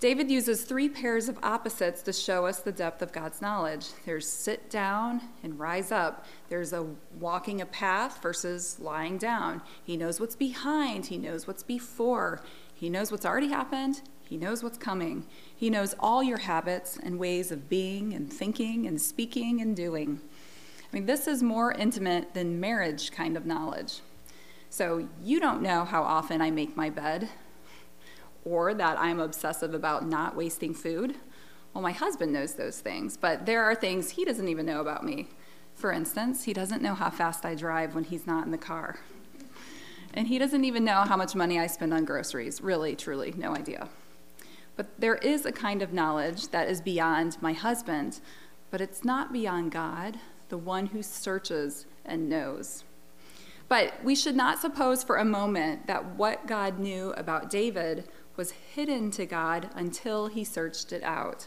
David 0.00 0.30
uses 0.30 0.62
three 0.62 0.88
pairs 0.88 1.28
of 1.28 1.38
opposites 1.42 2.00
to 2.02 2.12
show 2.14 2.46
us 2.46 2.60
the 2.60 2.72
depth 2.72 3.02
of 3.02 3.12
God's 3.12 3.42
knowledge. 3.42 3.88
There's 4.06 4.26
sit 4.26 4.70
down 4.70 5.20
and 5.42 5.58
rise 5.58 5.92
up. 5.92 6.24
There's 6.48 6.72
a 6.72 6.86
walking 7.18 7.60
a 7.60 7.66
path 7.66 8.22
versus 8.22 8.80
lying 8.80 9.18
down. 9.18 9.60
He 9.84 9.98
knows 9.98 10.18
what's 10.18 10.36
behind, 10.36 11.06
he 11.06 11.18
knows 11.18 11.46
what's 11.46 11.62
before. 11.62 12.40
He 12.74 12.88
knows 12.88 13.12
what's 13.12 13.26
already 13.26 13.48
happened, 13.48 14.00
he 14.26 14.38
knows 14.38 14.62
what's 14.62 14.78
coming. 14.78 15.26
He 15.54 15.68
knows 15.68 15.94
all 16.00 16.22
your 16.22 16.38
habits 16.38 16.98
and 17.02 17.18
ways 17.18 17.52
of 17.52 17.68
being 17.68 18.14
and 18.14 18.32
thinking 18.32 18.86
and 18.86 18.98
speaking 18.98 19.60
and 19.60 19.76
doing. 19.76 20.22
I 20.90 20.96
mean, 20.96 21.04
this 21.04 21.28
is 21.28 21.42
more 21.42 21.72
intimate 21.72 22.32
than 22.32 22.58
marriage 22.58 23.12
kind 23.12 23.36
of 23.36 23.44
knowledge. 23.44 24.00
So, 24.70 25.08
you 25.22 25.40
don't 25.40 25.60
know 25.60 25.84
how 25.84 26.02
often 26.04 26.40
I 26.40 26.50
make 26.50 26.74
my 26.74 26.88
bed 26.88 27.28
or 28.44 28.74
that 28.74 28.98
I'm 28.98 29.20
obsessive 29.20 29.74
about 29.74 30.06
not 30.06 30.36
wasting 30.36 30.74
food. 30.74 31.14
Well, 31.74 31.82
my 31.82 31.92
husband 31.92 32.32
knows 32.32 32.54
those 32.54 32.80
things, 32.80 33.16
but 33.16 33.46
there 33.46 33.62
are 33.62 33.74
things 33.74 34.10
he 34.10 34.24
doesn't 34.24 34.48
even 34.48 34.66
know 34.66 34.80
about 34.80 35.04
me. 35.04 35.28
For 35.74 35.92
instance, 35.92 36.44
he 36.44 36.52
doesn't 36.52 36.82
know 36.82 36.94
how 36.94 37.10
fast 37.10 37.44
I 37.44 37.54
drive 37.54 37.94
when 37.94 38.04
he's 38.04 38.26
not 38.26 38.44
in 38.44 38.50
the 38.50 38.58
car. 38.58 38.98
And 40.12 40.26
he 40.26 40.38
doesn't 40.38 40.64
even 40.64 40.84
know 40.84 41.02
how 41.02 41.16
much 41.16 41.34
money 41.34 41.58
I 41.58 41.68
spend 41.68 41.94
on 41.94 42.04
groceries. 42.04 42.60
Really, 42.60 42.96
truly, 42.96 43.32
no 43.36 43.54
idea. 43.54 43.88
But 44.76 44.88
there 44.98 45.16
is 45.16 45.46
a 45.46 45.52
kind 45.52 45.82
of 45.82 45.92
knowledge 45.92 46.48
that 46.48 46.68
is 46.68 46.80
beyond 46.80 47.40
my 47.40 47.52
husband, 47.52 48.20
but 48.70 48.80
it's 48.80 49.04
not 49.04 49.32
beyond 49.32 49.70
God, 49.70 50.18
the 50.48 50.58
one 50.58 50.86
who 50.86 51.02
searches 51.02 51.86
and 52.04 52.28
knows. 52.28 52.84
But 53.68 54.02
we 54.02 54.16
should 54.16 54.34
not 54.34 54.58
suppose 54.58 55.04
for 55.04 55.16
a 55.16 55.24
moment 55.24 55.86
that 55.86 56.16
what 56.16 56.46
God 56.46 56.80
knew 56.80 57.12
about 57.12 57.50
David 57.50 58.08
was 58.40 58.52
hidden 58.52 59.10
to 59.10 59.26
God 59.26 59.68
until 59.74 60.28
he 60.28 60.44
searched 60.44 60.94
it 60.94 61.02
out. 61.02 61.46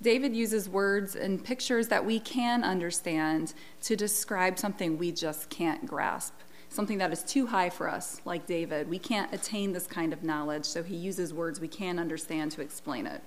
David 0.00 0.36
uses 0.36 0.68
words 0.68 1.16
and 1.16 1.42
pictures 1.42 1.88
that 1.88 2.06
we 2.06 2.20
can 2.20 2.62
understand 2.62 3.54
to 3.82 3.96
describe 3.96 4.56
something 4.56 4.96
we 4.96 5.10
just 5.10 5.50
can't 5.50 5.84
grasp, 5.84 6.34
something 6.68 6.98
that 6.98 7.12
is 7.12 7.24
too 7.24 7.48
high 7.48 7.68
for 7.68 7.90
us, 7.90 8.20
like 8.24 8.46
David. 8.46 8.88
We 8.88 9.00
can't 9.00 9.34
attain 9.34 9.72
this 9.72 9.88
kind 9.88 10.12
of 10.12 10.22
knowledge, 10.22 10.64
so 10.64 10.84
he 10.84 10.94
uses 10.94 11.34
words 11.34 11.58
we 11.58 11.66
can 11.66 11.98
understand 11.98 12.52
to 12.52 12.60
explain 12.60 13.08
it. 13.08 13.20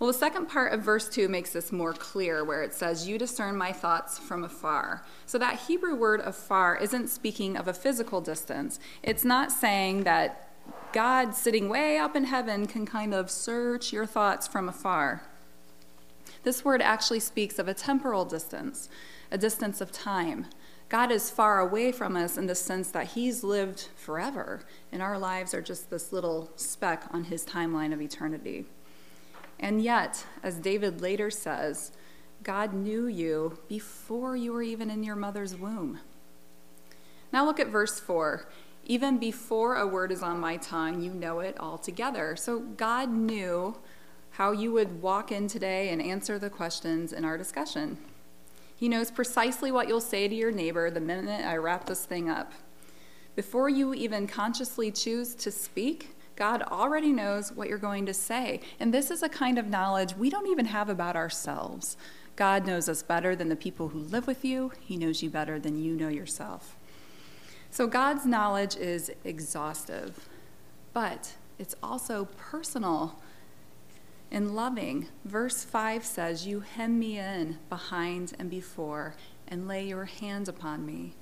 Well, 0.00 0.08
the 0.08 0.18
second 0.18 0.46
part 0.46 0.72
of 0.72 0.82
verse 0.82 1.08
2 1.08 1.28
makes 1.28 1.52
this 1.52 1.70
more 1.70 1.92
clear, 1.92 2.42
where 2.42 2.64
it 2.64 2.74
says, 2.74 3.06
You 3.06 3.18
discern 3.18 3.56
my 3.56 3.70
thoughts 3.70 4.18
from 4.18 4.42
afar. 4.42 5.04
So 5.26 5.38
that 5.38 5.60
Hebrew 5.60 5.94
word 5.94 6.22
afar 6.22 6.76
isn't 6.76 7.06
speaking 7.06 7.56
of 7.56 7.68
a 7.68 7.72
physical 7.72 8.20
distance. 8.20 8.80
It's 9.04 9.24
not 9.24 9.52
saying 9.52 10.02
that 10.02 10.49
God 10.92 11.34
sitting 11.34 11.68
way 11.68 11.98
up 11.98 12.16
in 12.16 12.24
heaven 12.24 12.66
can 12.66 12.84
kind 12.84 13.14
of 13.14 13.30
search 13.30 13.92
your 13.92 14.06
thoughts 14.06 14.48
from 14.48 14.68
afar. 14.68 15.22
This 16.42 16.64
word 16.64 16.82
actually 16.82 17.20
speaks 17.20 17.58
of 17.58 17.68
a 17.68 17.74
temporal 17.74 18.24
distance, 18.24 18.88
a 19.30 19.38
distance 19.38 19.80
of 19.80 19.92
time. 19.92 20.46
God 20.88 21.12
is 21.12 21.30
far 21.30 21.60
away 21.60 21.92
from 21.92 22.16
us 22.16 22.36
in 22.36 22.46
the 22.46 22.54
sense 22.54 22.90
that 22.90 23.08
He's 23.08 23.44
lived 23.44 23.88
forever, 23.94 24.62
and 24.90 25.00
our 25.00 25.18
lives 25.18 25.54
are 25.54 25.62
just 25.62 25.90
this 25.90 26.12
little 26.12 26.50
speck 26.56 27.04
on 27.12 27.24
His 27.24 27.46
timeline 27.46 27.92
of 27.92 28.02
eternity. 28.02 28.64
And 29.60 29.80
yet, 29.82 30.24
as 30.42 30.56
David 30.56 31.00
later 31.00 31.30
says, 31.30 31.92
God 32.42 32.72
knew 32.72 33.06
you 33.06 33.58
before 33.68 34.34
you 34.34 34.52
were 34.52 34.62
even 34.62 34.90
in 34.90 35.04
your 35.04 35.14
mother's 35.14 35.54
womb. 35.54 36.00
Now 37.32 37.44
look 37.44 37.60
at 37.60 37.68
verse 37.68 38.00
4. 38.00 38.46
Even 38.90 39.18
before 39.18 39.76
a 39.76 39.86
word 39.86 40.10
is 40.10 40.20
on 40.20 40.40
my 40.40 40.56
tongue, 40.56 41.00
you 41.00 41.14
know 41.14 41.38
it 41.38 41.56
altogether. 41.60 42.34
So 42.34 42.58
God 42.58 43.08
knew 43.08 43.76
how 44.30 44.50
you 44.50 44.72
would 44.72 45.00
walk 45.00 45.30
in 45.30 45.46
today 45.46 45.90
and 45.90 46.02
answer 46.02 46.40
the 46.40 46.50
questions 46.50 47.12
in 47.12 47.24
our 47.24 47.38
discussion. 47.38 47.98
He 48.74 48.88
knows 48.88 49.12
precisely 49.12 49.70
what 49.70 49.86
you'll 49.86 50.00
say 50.00 50.26
to 50.26 50.34
your 50.34 50.50
neighbor 50.50 50.90
the 50.90 51.00
minute 51.00 51.46
I 51.46 51.56
wrap 51.58 51.86
this 51.86 52.04
thing 52.04 52.28
up. 52.28 52.50
Before 53.36 53.68
you 53.68 53.94
even 53.94 54.26
consciously 54.26 54.90
choose 54.90 55.36
to 55.36 55.52
speak, 55.52 56.16
God 56.34 56.62
already 56.62 57.12
knows 57.12 57.52
what 57.52 57.68
you're 57.68 57.78
going 57.78 58.06
to 58.06 58.12
say. 58.12 58.58
And 58.80 58.92
this 58.92 59.12
is 59.12 59.22
a 59.22 59.28
kind 59.28 59.56
of 59.56 59.68
knowledge 59.68 60.16
we 60.16 60.30
don't 60.30 60.48
even 60.48 60.66
have 60.66 60.88
about 60.88 61.14
ourselves. 61.14 61.96
God 62.34 62.66
knows 62.66 62.88
us 62.88 63.04
better 63.04 63.36
than 63.36 63.50
the 63.50 63.54
people 63.54 63.90
who 63.90 64.00
live 64.00 64.26
with 64.26 64.44
you, 64.44 64.72
He 64.80 64.96
knows 64.96 65.22
you 65.22 65.30
better 65.30 65.60
than 65.60 65.80
you 65.80 65.94
know 65.94 66.08
yourself. 66.08 66.76
So 67.70 67.86
God's 67.86 68.26
knowledge 68.26 68.76
is 68.76 69.12
exhaustive, 69.24 70.28
but 70.92 71.34
it's 71.58 71.76
also 71.82 72.26
personal 72.36 73.20
and 74.30 74.56
loving. 74.56 75.08
Verse 75.24 75.62
5 75.62 76.04
says, 76.04 76.46
You 76.46 76.60
hem 76.60 76.98
me 76.98 77.18
in 77.18 77.58
behind 77.68 78.32
and 78.38 78.50
before, 78.50 79.14
and 79.46 79.68
lay 79.68 79.86
your 79.86 80.06
hand 80.06 80.48
upon 80.48 80.84
me. 80.84 81.14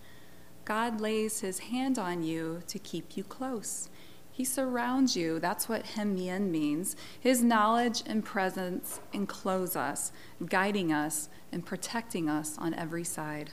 God 0.65 1.01
lays 1.01 1.41
his 1.41 1.59
hand 1.61 1.99
on 1.99 2.23
you 2.23 2.63
to 2.67 2.79
keep 2.79 3.17
you 3.17 3.25
close. 3.25 3.91
He 4.31 4.45
surrounds 4.45 5.17
you. 5.17 5.41
That's 5.41 5.69
what 5.69 5.85
hem 5.85 6.15
me 6.15 6.29
in 6.29 6.51
means. 6.51 6.95
His 7.19 7.43
knowledge 7.43 8.03
and 8.07 8.25
presence 8.25 9.01
enclose 9.13 9.77
us, 9.77 10.13
guiding 10.47 10.93
us 10.93 11.29
and 11.51 11.67
protecting 11.67 12.29
us 12.29 12.57
on 12.57 12.73
every 12.75 13.05
side. 13.05 13.51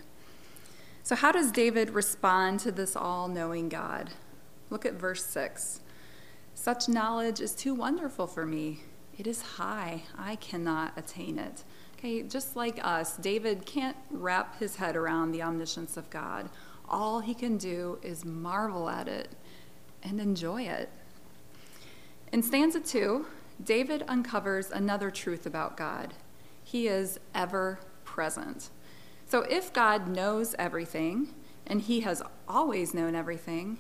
So, 1.06 1.14
how 1.14 1.32
does 1.32 1.52
David 1.52 1.92
respond 1.92 2.62
to 2.62 2.72
this 2.72 2.96
all 2.96 3.28
knowing 3.28 3.70
God? 3.70 4.10
Look 4.72 4.88
at 4.88 4.96
verse 4.96 5.24
6. 5.24 5.82
Such 6.56 6.90
knowledge 6.90 7.40
is 7.40 7.54
too 7.54 7.76
wonderful 7.76 8.26
for 8.26 8.44
me. 8.44 8.80
It 9.16 9.28
is 9.28 9.40
high. 9.40 10.02
I 10.18 10.38
cannot 10.38 10.94
attain 10.98 11.38
it. 11.38 11.64
Okay, 11.96 12.24
just 12.24 12.56
like 12.56 12.84
us, 12.84 13.18
David 13.18 13.68
can't 13.68 13.96
wrap 14.10 14.58
his 14.58 14.78
head 14.78 14.96
around 14.96 15.32
the 15.32 15.44
omniscience 15.44 15.96
of 15.96 16.10
God. 16.10 16.50
All 16.90 17.20
he 17.20 17.36
can 17.36 17.58
do 17.58 18.00
is 18.02 18.26
marvel 18.26 18.90
at 18.90 19.08
it 19.08 19.30
and 20.02 20.20
enjoy 20.20 20.64
it. 20.64 20.90
In 22.32 22.42
stanza 22.42 22.80
2, 22.80 23.28
David 23.64 24.04
uncovers 24.08 24.72
another 24.72 25.12
truth 25.12 25.46
about 25.46 25.78
God 25.78 26.16
he 26.64 26.88
is 26.88 27.20
ever 27.36 27.78
present. 28.06 28.72
So 29.28 29.42
if 29.42 29.74
God 29.74 30.08
knows 30.08 30.56
everything, 30.60 31.30
and 31.66 31.82
he 31.82 32.02
has 32.02 32.22
always 32.48 32.94
known 32.94 33.16
everything, 33.16 33.80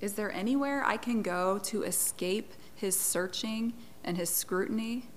is 0.00 0.14
there 0.14 0.30
anywhere 0.30 0.84
I 0.84 0.96
can 0.96 1.22
go 1.22 1.58
to 1.64 1.82
escape 1.82 2.52
his 2.74 2.98
searching 2.98 3.74
and 4.04 4.16
his 4.16 4.30
scrutiny? 4.30 5.08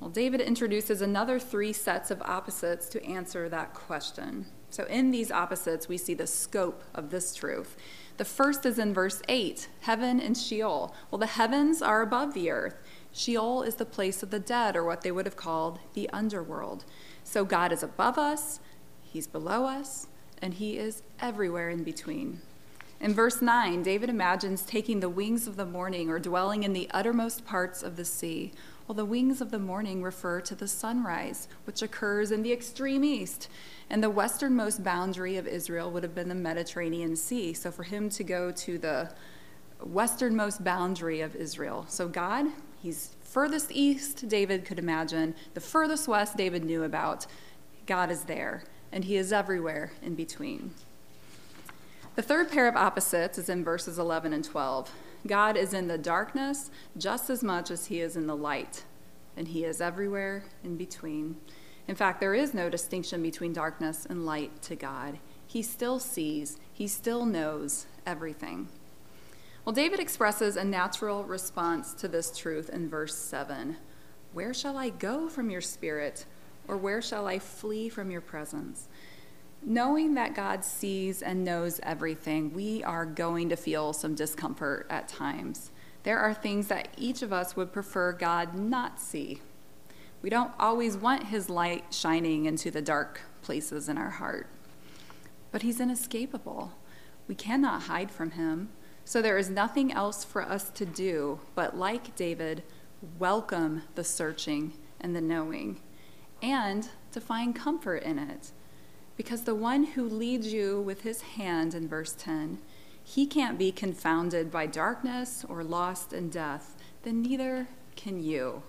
Well, 0.00 0.10
David 0.10 0.40
introduces 0.40 1.00
another 1.00 1.38
three 1.38 1.72
sets 1.72 2.10
of 2.10 2.20
opposites 2.22 2.88
to 2.90 3.04
answer 3.04 3.48
that 3.48 3.74
question. 3.74 4.46
So, 4.70 4.84
in 4.84 5.12
these 5.12 5.30
opposites, 5.30 5.88
we 5.88 5.96
see 5.96 6.14
the 6.14 6.26
scope 6.26 6.82
of 6.94 7.10
this 7.10 7.34
truth. 7.34 7.76
The 8.16 8.24
first 8.24 8.66
is 8.66 8.78
in 8.78 8.92
verse 8.92 9.22
8 9.28 9.68
heaven 9.80 10.20
and 10.20 10.36
Sheol. 10.36 10.94
Well, 11.10 11.18
the 11.18 11.26
heavens 11.26 11.80
are 11.80 12.02
above 12.02 12.34
the 12.34 12.50
earth. 12.50 12.76
Sheol 13.12 13.62
is 13.62 13.76
the 13.76 13.86
place 13.86 14.22
of 14.22 14.30
the 14.30 14.40
dead, 14.40 14.74
or 14.76 14.84
what 14.84 15.02
they 15.02 15.12
would 15.12 15.26
have 15.26 15.36
called 15.36 15.78
the 15.94 16.10
underworld. 16.10 16.84
So 17.24 17.44
God 17.44 17.72
is 17.72 17.82
above 17.82 18.18
us, 18.18 18.60
He's 19.02 19.26
below 19.26 19.64
us, 19.64 20.06
and 20.40 20.54
He 20.54 20.78
is 20.78 21.02
everywhere 21.20 21.70
in 21.70 21.82
between. 21.82 22.40
In 23.00 23.12
verse 23.12 23.42
9, 23.42 23.82
David 23.82 24.08
imagines 24.08 24.62
taking 24.62 25.00
the 25.00 25.08
wings 25.08 25.46
of 25.46 25.56
the 25.56 25.66
morning 25.66 26.08
or 26.08 26.18
dwelling 26.18 26.62
in 26.62 26.72
the 26.72 26.88
uttermost 26.92 27.44
parts 27.44 27.82
of 27.82 27.96
the 27.96 28.04
sea. 28.04 28.52
Well, 28.86 28.94
the 28.94 29.04
wings 29.04 29.40
of 29.40 29.50
the 29.50 29.58
morning 29.58 30.02
refer 30.02 30.40
to 30.42 30.54
the 30.54 30.68
sunrise, 30.68 31.48
which 31.64 31.82
occurs 31.82 32.30
in 32.30 32.42
the 32.42 32.52
extreme 32.52 33.04
east. 33.04 33.48
And 33.90 34.02
the 34.02 34.10
westernmost 34.10 34.84
boundary 34.84 35.36
of 35.36 35.46
Israel 35.46 35.90
would 35.90 36.02
have 36.02 36.14
been 36.14 36.28
the 36.28 36.34
Mediterranean 36.34 37.16
Sea. 37.16 37.52
So 37.52 37.70
for 37.70 37.82
him 37.82 38.08
to 38.10 38.24
go 38.24 38.50
to 38.52 38.78
the 38.78 39.10
westernmost 39.82 40.62
boundary 40.62 41.20
of 41.20 41.34
Israel. 41.34 41.86
So 41.88 42.08
God, 42.08 42.46
He's 42.84 43.16
furthest 43.22 43.72
east 43.72 44.28
David 44.28 44.66
could 44.66 44.78
imagine, 44.78 45.34
the 45.54 45.60
furthest 45.60 46.06
west 46.06 46.36
David 46.36 46.66
knew 46.66 46.82
about, 46.82 47.24
God 47.86 48.10
is 48.10 48.24
there, 48.24 48.62
and 48.92 49.06
he 49.06 49.16
is 49.16 49.32
everywhere 49.32 49.92
in 50.02 50.14
between. 50.14 50.74
The 52.14 52.20
third 52.20 52.50
pair 52.50 52.68
of 52.68 52.76
opposites 52.76 53.38
is 53.38 53.48
in 53.48 53.64
verses 53.64 53.98
11 53.98 54.34
and 54.34 54.44
12. 54.44 54.92
God 55.26 55.56
is 55.56 55.72
in 55.72 55.88
the 55.88 55.96
darkness 55.96 56.70
just 56.98 57.30
as 57.30 57.42
much 57.42 57.70
as 57.70 57.86
he 57.86 58.00
is 58.00 58.16
in 58.16 58.26
the 58.26 58.36
light, 58.36 58.84
and 59.34 59.48
he 59.48 59.64
is 59.64 59.80
everywhere 59.80 60.44
in 60.62 60.76
between. 60.76 61.36
In 61.88 61.94
fact, 61.94 62.20
there 62.20 62.34
is 62.34 62.52
no 62.52 62.68
distinction 62.68 63.22
between 63.22 63.54
darkness 63.54 64.04
and 64.04 64.26
light 64.26 64.60
to 64.60 64.76
God. 64.76 65.18
He 65.46 65.62
still 65.62 65.98
sees, 65.98 66.58
he 66.70 66.86
still 66.86 67.24
knows 67.24 67.86
everything. 68.04 68.68
Well, 69.64 69.72
David 69.72 69.98
expresses 69.98 70.56
a 70.56 70.64
natural 70.64 71.24
response 71.24 71.94
to 71.94 72.06
this 72.06 72.36
truth 72.36 72.68
in 72.68 72.90
verse 72.90 73.16
7 73.16 73.78
Where 74.34 74.52
shall 74.52 74.76
I 74.76 74.90
go 74.90 75.26
from 75.30 75.48
your 75.48 75.62
spirit, 75.62 76.26
or 76.68 76.76
where 76.76 77.00
shall 77.00 77.26
I 77.26 77.38
flee 77.38 77.88
from 77.88 78.10
your 78.10 78.20
presence? 78.20 78.88
Knowing 79.62 80.12
that 80.14 80.34
God 80.34 80.66
sees 80.66 81.22
and 81.22 81.42
knows 81.42 81.80
everything, 81.82 82.52
we 82.52 82.84
are 82.84 83.06
going 83.06 83.48
to 83.48 83.56
feel 83.56 83.94
some 83.94 84.14
discomfort 84.14 84.86
at 84.90 85.08
times. 85.08 85.70
there 86.02 86.18
are 86.18 86.34
things 86.34 86.68
that 86.68 86.88
each 86.98 87.22
of 87.22 87.32
us 87.32 87.56
would 87.56 87.72
prefer 87.72 88.12
God 88.12 88.54
not 88.54 89.00
see. 89.00 89.40
We 90.20 90.28
don't 90.28 90.52
always 90.58 90.98
want 90.98 91.28
his 91.28 91.48
light 91.48 91.94
shining 91.94 92.44
into 92.44 92.70
the 92.70 92.82
dark 92.82 93.22
places 93.40 93.88
in 93.88 93.96
our 93.96 94.10
heart. 94.10 94.46
But 95.50 95.62
he's 95.62 95.80
inescapable. 95.80 96.72
We 97.26 97.34
cannot 97.34 97.84
hide 97.84 98.10
from 98.10 98.32
him. 98.32 98.68
So 99.04 99.20
there 99.20 99.38
is 99.38 99.50
nothing 99.50 99.92
else 99.92 100.24
for 100.24 100.42
us 100.42 100.70
to 100.70 100.86
do 100.86 101.40
but, 101.54 101.76
like 101.76 102.16
David, 102.16 102.62
welcome 103.18 103.82
the 103.94 104.04
searching 104.04 104.72
and 105.00 105.14
the 105.14 105.20
knowing, 105.20 105.80
and 106.42 106.88
to 107.12 107.20
find 107.20 107.54
comfort 107.54 108.02
in 108.02 108.18
it. 108.18 108.52
Because 109.16 109.42
the 109.42 109.54
one 109.54 109.84
who 109.84 110.08
leads 110.08 110.52
you 110.52 110.80
with 110.80 111.02
his 111.02 111.20
hand 111.20 111.74
in 111.74 111.86
verse 111.86 112.14
10, 112.18 112.58
he 113.02 113.26
can't 113.26 113.58
be 113.58 113.70
confounded 113.70 114.50
by 114.50 114.66
darkness 114.66 115.44
or 115.48 115.62
lost 115.62 116.12
in 116.12 116.30
death, 116.30 116.74
then 117.02 117.20
neither 117.22 117.68
can 117.96 118.22
you. 118.22 118.62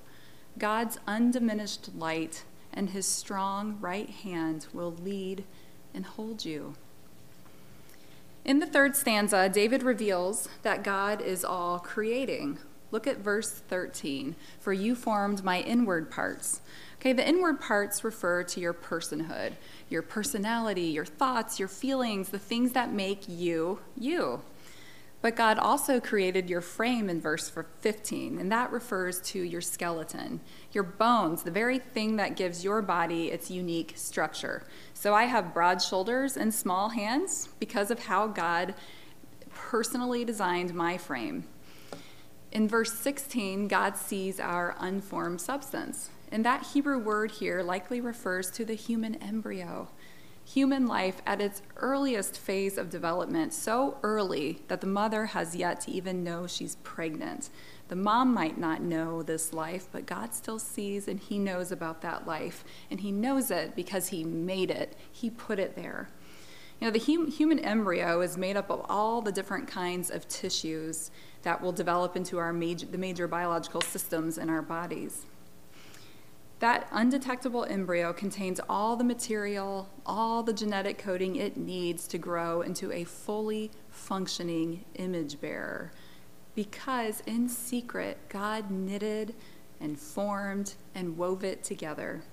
God's 0.58 1.00
undiminished 1.08 1.96
light 1.96 2.44
and 2.74 2.90
his 2.90 3.08
strong 3.08 3.78
right 3.80 4.10
hand 4.10 4.68
will 4.74 4.92
lead 4.92 5.46
and 5.94 6.06
hold 6.06 6.44
you. 6.44 6.76
In 8.46 8.60
the 8.60 8.68
third 8.68 8.96
stanza, 8.96 9.50
David 9.50 9.82
reveals 9.82 10.48
that 10.62 10.84
God 10.84 11.20
is 11.20 11.44
all 11.44 11.80
creating. 11.80 12.60
Look 12.92 13.08
at 13.08 13.18
verse 13.18 13.50
13. 13.50 14.36
For 14.60 14.72
you 14.72 14.94
formed 14.94 15.44
my 15.44 15.62
inward 15.62 16.12
parts. 16.12 16.62
Okay, 16.98 17.12
the 17.12 17.28
inward 17.28 17.60
parts 17.60 18.04
refer 18.04 18.44
to 18.44 18.60
your 18.60 18.74
personhood, 18.74 19.54
your 19.90 20.04
personality, 20.04 20.84
your 20.84 21.06
thoughts, 21.06 21.58
your 21.58 21.68
feelings, 21.68 22.30
the 22.30 22.38
things 22.38 22.74
that 22.74 22.94
make 22.94 23.28
you 23.28 23.80
you. 23.98 24.42
But 25.26 25.36
God 25.36 25.58
also 25.58 26.00
created 26.00 26.52
your 26.52 26.62
frame 26.62 27.10
in 27.10 27.20
verse 27.20 27.50
15, 27.50 28.38
and 28.38 28.52
that 28.52 28.72
refers 28.72 29.20
to 29.22 29.42
your 29.42 29.60
skeleton, 29.60 30.40
your 30.72 30.84
bones, 30.84 31.42
the 31.42 31.50
very 31.50 31.80
thing 31.80 32.18
that 32.18 32.36
gives 32.36 32.64
your 32.64 32.84
body 32.84 33.32
its 33.32 33.50
unique 33.50 33.94
structure. 33.96 34.68
So 34.94 35.16
I 35.16 35.24
have 35.24 35.52
broad 35.52 35.82
shoulders 35.82 36.38
and 36.38 36.54
small 36.54 36.90
hands 36.90 37.50
because 37.60 37.90
of 37.90 38.06
how 38.06 38.28
God 38.28 38.76
personally 39.50 40.26
designed 40.26 40.76
my 40.76 40.96
frame. 40.96 41.46
In 42.52 42.68
verse 42.68 42.94
16, 42.94 43.68
God 43.68 43.98
sees 43.98 44.40
our 44.40 44.76
unformed 44.78 45.42
substance. 45.42 46.12
And 46.32 46.46
that 46.46 46.68
Hebrew 46.68 47.00
word 47.00 47.32
here 47.32 47.64
likely 47.64 48.00
refers 48.00 48.52
to 48.52 48.64
the 48.64 48.76
human 48.76 49.16
embryo 49.16 49.88
human 50.46 50.86
life 50.86 51.22
at 51.26 51.42
its 51.42 51.64
earliest 51.78 52.38
phase 52.38 52.78
of 52.78 52.90
development, 52.90 53.52
so 53.52 53.98
early 54.04 54.62
that 54.68 54.80
the 54.80 54.88
mother 54.88 55.26
has 55.28 55.56
yet 55.56 55.82
to 55.82 55.92
even 55.92 56.24
know 56.24 56.46
she's 56.46 56.76
pregnant. 56.78 57.50
The 57.88 57.96
mom 57.96 58.34
might 58.34 58.58
not 58.58 58.82
know 58.82 59.24
this 59.24 59.54
life, 59.54 59.88
but 59.92 60.06
God 60.06 60.34
still 60.34 60.60
sees 60.60 61.08
and 61.08 61.20
He 61.20 61.40
knows 61.40 61.72
about 61.72 62.02
that 62.02 62.28
life. 62.28 62.64
And 62.90 63.00
He 63.00 63.12
knows 63.12 63.50
it 63.50 63.76
because 63.76 64.10
He 64.10 64.24
made 64.24 64.70
it, 64.70 64.96
He 65.12 65.30
put 65.30 65.60
it 65.60 65.76
there. 65.76 66.10
You 66.80 66.88
know, 66.88 66.92
the 66.92 67.00
hum- 67.00 67.32
human 67.32 67.60
embryo 67.60 68.22
is 68.22 68.38
made 68.38 68.58
up 68.58 68.70
of 68.70 68.86
all 68.88 69.22
the 69.22 69.32
different 69.32 69.68
kinds 69.68 70.12
of 70.12 70.28
tissues 70.28 71.10
that 71.44 71.62
will 71.62 71.72
develop 71.72 72.16
into 72.16 72.38
our 72.38 72.54
major, 72.54 72.86
the 72.86 72.98
major 72.98 73.28
biological 73.28 73.82
systems 73.82 74.38
in 74.38 74.50
our 74.50 74.62
bodies. 74.62 75.26
That 76.60 76.88
undetectable 76.92 77.66
embryo 77.66 78.14
contains 78.14 78.62
all 78.70 78.96
the 78.96 79.04
material, 79.04 79.90
all 80.06 80.42
the 80.42 80.54
genetic 80.54 80.98
coding 80.98 81.36
it 81.36 81.58
needs 81.58 82.08
to 82.08 82.18
grow 82.18 82.62
into 82.62 82.92
a 82.94 83.04
fully 83.04 83.72
functioning 83.90 84.86
image 84.96 85.42
bearer. 85.42 85.92
Because 86.56 87.22
in 87.26 87.50
secret, 87.50 88.18
God 88.30 88.72
knitted 88.72 89.36
and 89.82 90.00
formed 90.00 90.76
and 90.94 91.18
wove 91.18 91.44
it 91.44 91.64
together. 91.64 92.24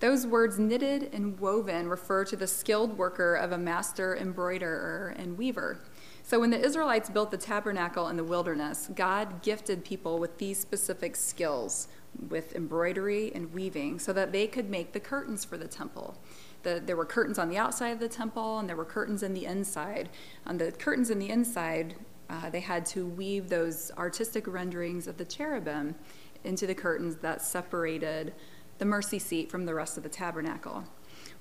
Those 0.00 0.26
words 0.26 0.58
knitted 0.58 1.08
and 1.14 1.40
woven 1.40 1.88
refer 1.88 2.26
to 2.26 2.36
the 2.36 2.46
skilled 2.46 2.98
worker 2.98 3.34
of 3.36 3.52
a 3.52 3.58
master 3.58 4.14
embroiderer 4.14 5.14
and 5.16 5.38
weaver. 5.38 5.78
So 6.26 6.40
when 6.40 6.48
the 6.48 6.58
Israelites 6.58 7.10
built 7.10 7.30
the 7.30 7.36
tabernacle 7.36 8.08
in 8.08 8.16
the 8.16 8.24
wilderness, 8.24 8.88
God 8.94 9.42
gifted 9.42 9.84
people 9.84 10.18
with 10.18 10.38
these 10.38 10.58
specific 10.58 11.16
skills 11.16 11.88
with 12.30 12.56
embroidery 12.56 13.30
and 13.34 13.52
weaving 13.52 13.98
so 13.98 14.10
that 14.14 14.32
they 14.32 14.46
could 14.46 14.70
make 14.70 14.92
the 14.92 15.00
curtains 15.00 15.44
for 15.44 15.58
the 15.58 15.68
temple. 15.68 16.16
The, 16.62 16.82
there 16.84 16.96
were 16.96 17.04
curtains 17.04 17.38
on 17.38 17.50
the 17.50 17.58
outside 17.58 17.90
of 17.90 18.00
the 18.00 18.08
temple 18.08 18.58
and 18.58 18.66
there 18.66 18.74
were 18.74 18.86
curtains 18.86 19.22
in 19.22 19.34
the 19.34 19.44
inside. 19.44 20.08
On 20.46 20.56
the 20.56 20.72
curtains 20.72 21.10
in 21.10 21.18
the 21.18 21.28
inside, 21.28 21.94
uh, 22.30 22.48
they 22.48 22.60
had 22.60 22.86
to 22.86 23.04
weave 23.04 23.50
those 23.50 23.92
artistic 23.98 24.46
renderings 24.46 25.06
of 25.06 25.18
the 25.18 25.26
cherubim 25.26 25.94
into 26.42 26.66
the 26.66 26.74
curtains 26.74 27.16
that 27.16 27.42
separated 27.42 28.32
the 28.78 28.86
mercy 28.86 29.18
seat 29.18 29.50
from 29.50 29.66
the 29.66 29.74
rest 29.74 29.98
of 29.98 30.02
the 30.02 30.08
tabernacle. 30.08 30.84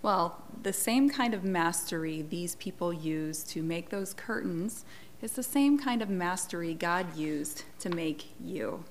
Well, 0.04 0.44
the 0.62 0.74
same 0.74 1.10
kind 1.10 1.34
of 1.34 1.46
mastery 1.46 2.22
these 2.22 2.56
people 2.56 2.92
used 2.92 3.50
to 3.52 3.64
make 3.64 3.90
those 3.90 4.14
curtains 4.14 4.84
is 5.22 5.32
the 5.32 5.44
same 5.44 5.80
kind 5.80 6.02
of 6.02 6.10
mastery 6.10 6.74
God 6.74 7.16
used 7.16 7.64
to 7.80 7.90
make 7.90 8.26
you. 8.38 8.84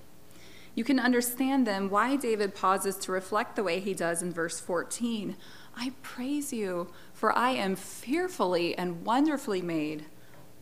You 0.74 0.84
can 0.84 0.98
understand 0.98 1.66
then 1.66 1.90
why 1.90 2.16
David 2.16 2.54
pauses 2.54 2.96
to 2.96 3.12
reflect 3.12 3.56
the 3.56 3.62
way 3.62 3.78
he 3.78 3.92
does 3.92 4.22
in 4.22 4.32
verse 4.32 4.58
14. 4.58 5.36
I 5.76 5.92
praise 6.00 6.50
you, 6.50 6.88
for 7.12 7.36
I 7.36 7.50
am 7.50 7.76
fearfully 7.76 8.74
and 8.78 9.04
wonderfully 9.04 9.60
made. 9.60 10.06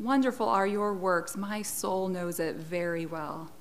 Wonderful 0.01 0.49
are 0.49 0.67
your 0.67 0.93
works. 0.95 1.37
My 1.37 1.63
soul 1.63 2.09
knows 2.09 2.41
it 2.41 2.57
very 2.57 3.07
well. 3.07 3.53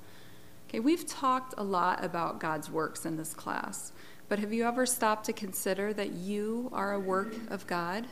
Okay, 0.68 0.80
we've 0.80 1.06
talked 1.06 1.54
a 1.56 1.64
lot 1.64 2.04
about 2.04 2.40
God's 2.40 2.72
works 2.72 3.06
in 3.06 3.18
this 3.18 3.36
class, 3.36 3.92
but 4.30 4.40
have 4.40 4.54
you 4.54 4.66
ever 4.66 4.86
stopped 4.86 5.26
to 5.26 5.34
consider 5.34 5.92
that 5.94 6.12
you 6.12 6.70
are 6.72 6.94
a 6.94 7.00
work 7.00 7.34
of 7.50 7.66
God? 7.66 8.06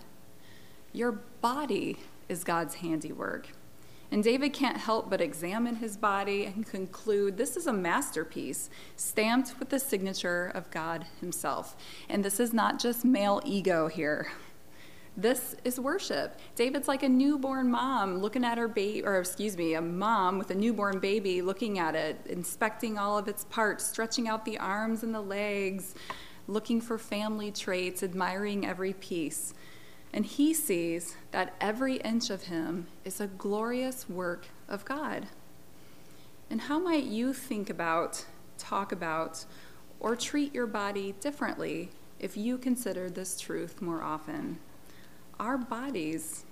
Your 0.92 1.12
body 1.12 1.98
is 2.28 2.44
God's 2.44 2.76
handiwork. 2.76 3.50
And 4.12 4.24
David 4.24 4.54
can't 4.54 4.78
help 4.78 5.10
but 5.10 5.22
examine 5.22 5.76
his 5.76 5.96
body 5.96 6.46
and 6.46 6.66
conclude 6.66 7.38
this 7.38 7.56
is 7.56 7.68
a 7.68 7.74
masterpiece 7.74 8.70
stamped 8.96 9.60
with 9.60 9.70
the 9.70 9.80
signature 9.80 10.52
of 10.56 10.72
God 10.72 11.06
Himself. 11.20 11.76
And 12.10 12.24
this 12.24 12.40
is 12.40 12.54
not 12.54 12.80
just 12.80 13.04
male 13.06 13.42
ego 13.46 13.88
here. 13.88 14.32
This 15.20 15.56
is 15.64 15.80
worship. 15.80 16.40
David's 16.54 16.88
like 16.88 17.02
a 17.02 17.10
newborn 17.10 17.72
mom 17.72 18.20
looking 18.20 18.46
at 18.46 18.60
her 18.60 18.68
baby, 18.68 19.04
or 19.04 19.20
excuse 19.20 19.58
me, 19.58 19.74
a 19.74 19.82
mom 19.82 20.38
with 20.38 20.52
a 20.52 20.56
newborn 20.56 21.00
baby 21.00 21.42
looking 21.42 21.80
at 21.80 21.96
it, 21.96 22.20
inspecting 22.28 23.00
all 23.00 23.18
of 23.18 23.28
its 23.28 23.44
parts, 23.46 23.84
stretching 23.84 24.28
out 24.28 24.46
the 24.46 24.60
arms 24.60 25.02
and 25.02 25.16
the 25.16 25.22
legs, 25.22 25.96
looking 26.48 26.80
for 26.80 27.00
family 27.00 27.52
traits, 27.52 28.04
admiring 28.04 28.64
every 28.64 28.94
piece. 28.94 29.56
And 30.14 30.24
he 30.24 30.54
sees 30.54 31.16
that 31.32 31.56
every 31.60 31.96
inch 31.96 32.30
of 32.30 32.44
him 32.44 32.86
is 33.04 33.20
a 33.20 33.26
glorious 33.26 34.08
work 34.08 34.46
of 34.70 34.86
God. 34.86 35.26
And 36.52 36.62
how 36.62 36.78
might 36.78 37.06
you 37.06 37.34
think 37.34 37.72
about, 37.72 38.24
talk 38.60 38.92
about, 38.92 39.46
or 40.00 40.16
treat 40.16 40.54
your 40.54 40.68
body 40.68 41.16
differently 41.20 41.90
if 42.20 42.38
you 42.38 42.60
consider 42.60 43.10
this 43.10 43.40
truth 43.40 43.82
more 43.82 44.04
often? 44.04 44.60
Our 45.40 45.60
bodies, 45.60 46.46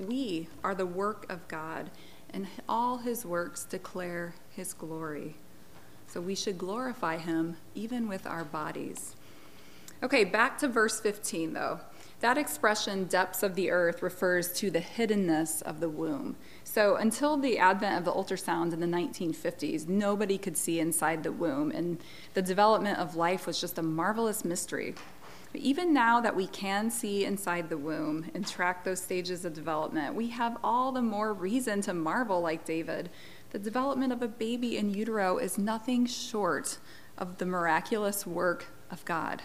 we 0.00 0.48
are 0.64 0.74
the 0.74 0.86
work 0.86 1.30
of 1.30 1.46
God, 1.46 1.90
and 2.30 2.48
all 2.68 2.98
his 2.98 3.24
works 3.24 3.64
declare 3.64 4.34
his 4.50 4.72
glory. 4.72 5.36
So 6.08 6.20
we 6.20 6.34
should 6.34 6.58
glorify 6.58 7.18
him 7.18 7.56
even 7.76 8.08
with 8.08 8.26
our 8.26 8.44
bodies. 8.44 9.14
Okay, 10.02 10.24
back 10.24 10.58
to 10.58 10.68
verse 10.68 11.00
15 11.00 11.52
though. 11.52 11.80
That 12.20 12.36
expression, 12.36 13.04
depths 13.04 13.44
of 13.44 13.54
the 13.54 13.70
earth, 13.70 14.02
refers 14.02 14.52
to 14.54 14.70
the 14.70 14.80
hiddenness 14.80 15.62
of 15.62 15.78
the 15.78 15.88
womb. 15.88 16.34
So, 16.64 16.96
until 16.96 17.36
the 17.36 17.58
advent 17.58 17.98
of 17.98 18.04
the 18.04 18.12
ultrasound 18.12 18.72
in 18.72 18.80
the 18.80 18.86
1950s, 18.86 19.86
nobody 19.86 20.38
could 20.38 20.56
see 20.56 20.80
inside 20.80 21.22
the 21.22 21.30
womb, 21.30 21.70
and 21.70 21.98
the 22.34 22.42
development 22.42 22.98
of 22.98 23.14
life 23.14 23.46
was 23.46 23.60
just 23.60 23.78
a 23.78 23.82
marvelous 23.82 24.44
mystery. 24.44 24.96
But 25.52 25.62
even 25.62 25.94
now 25.94 26.20
that 26.20 26.36
we 26.36 26.46
can 26.46 26.90
see 26.90 27.24
inside 27.24 27.68
the 27.68 27.78
womb 27.78 28.30
and 28.34 28.46
track 28.46 28.84
those 28.84 29.00
stages 29.00 29.44
of 29.44 29.54
development, 29.54 30.14
we 30.14 30.28
have 30.28 30.58
all 30.62 30.92
the 30.92 31.02
more 31.02 31.32
reason 31.32 31.80
to 31.82 31.94
marvel 31.94 32.40
like 32.40 32.64
David. 32.64 33.08
The 33.50 33.58
development 33.58 34.12
of 34.12 34.20
a 34.20 34.28
baby 34.28 34.76
in 34.76 34.90
utero 34.90 35.38
is 35.38 35.56
nothing 35.56 36.04
short 36.04 36.78
of 37.16 37.38
the 37.38 37.46
miraculous 37.46 38.26
work 38.26 38.66
of 38.90 39.04
God. 39.04 39.42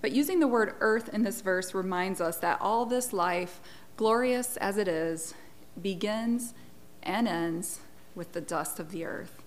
But 0.00 0.12
using 0.12 0.40
the 0.40 0.48
word 0.48 0.74
earth 0.80 1.10
in 1.12 1.22
this 1.22 1.42
verse 1.42 1.74
reminds 1.74 2.20
us 2.20 2.38
that 2.38 2.58
all 2.60 2.86
this 2.86 3.12
life, 3.12 3.60
glorious 3.96 4.56
as 4.56 4.78
it 4.78 4.88
is, 4.88 5.34
begins 5.80 6.54
and 7.02 7.28
ends 7.28 7.80
with 8.14 8.32
the 8.32 8.40
dust 8.40 8.80
of 8.80 8.90
the 8.90 9.04
earth. 9.04 9.42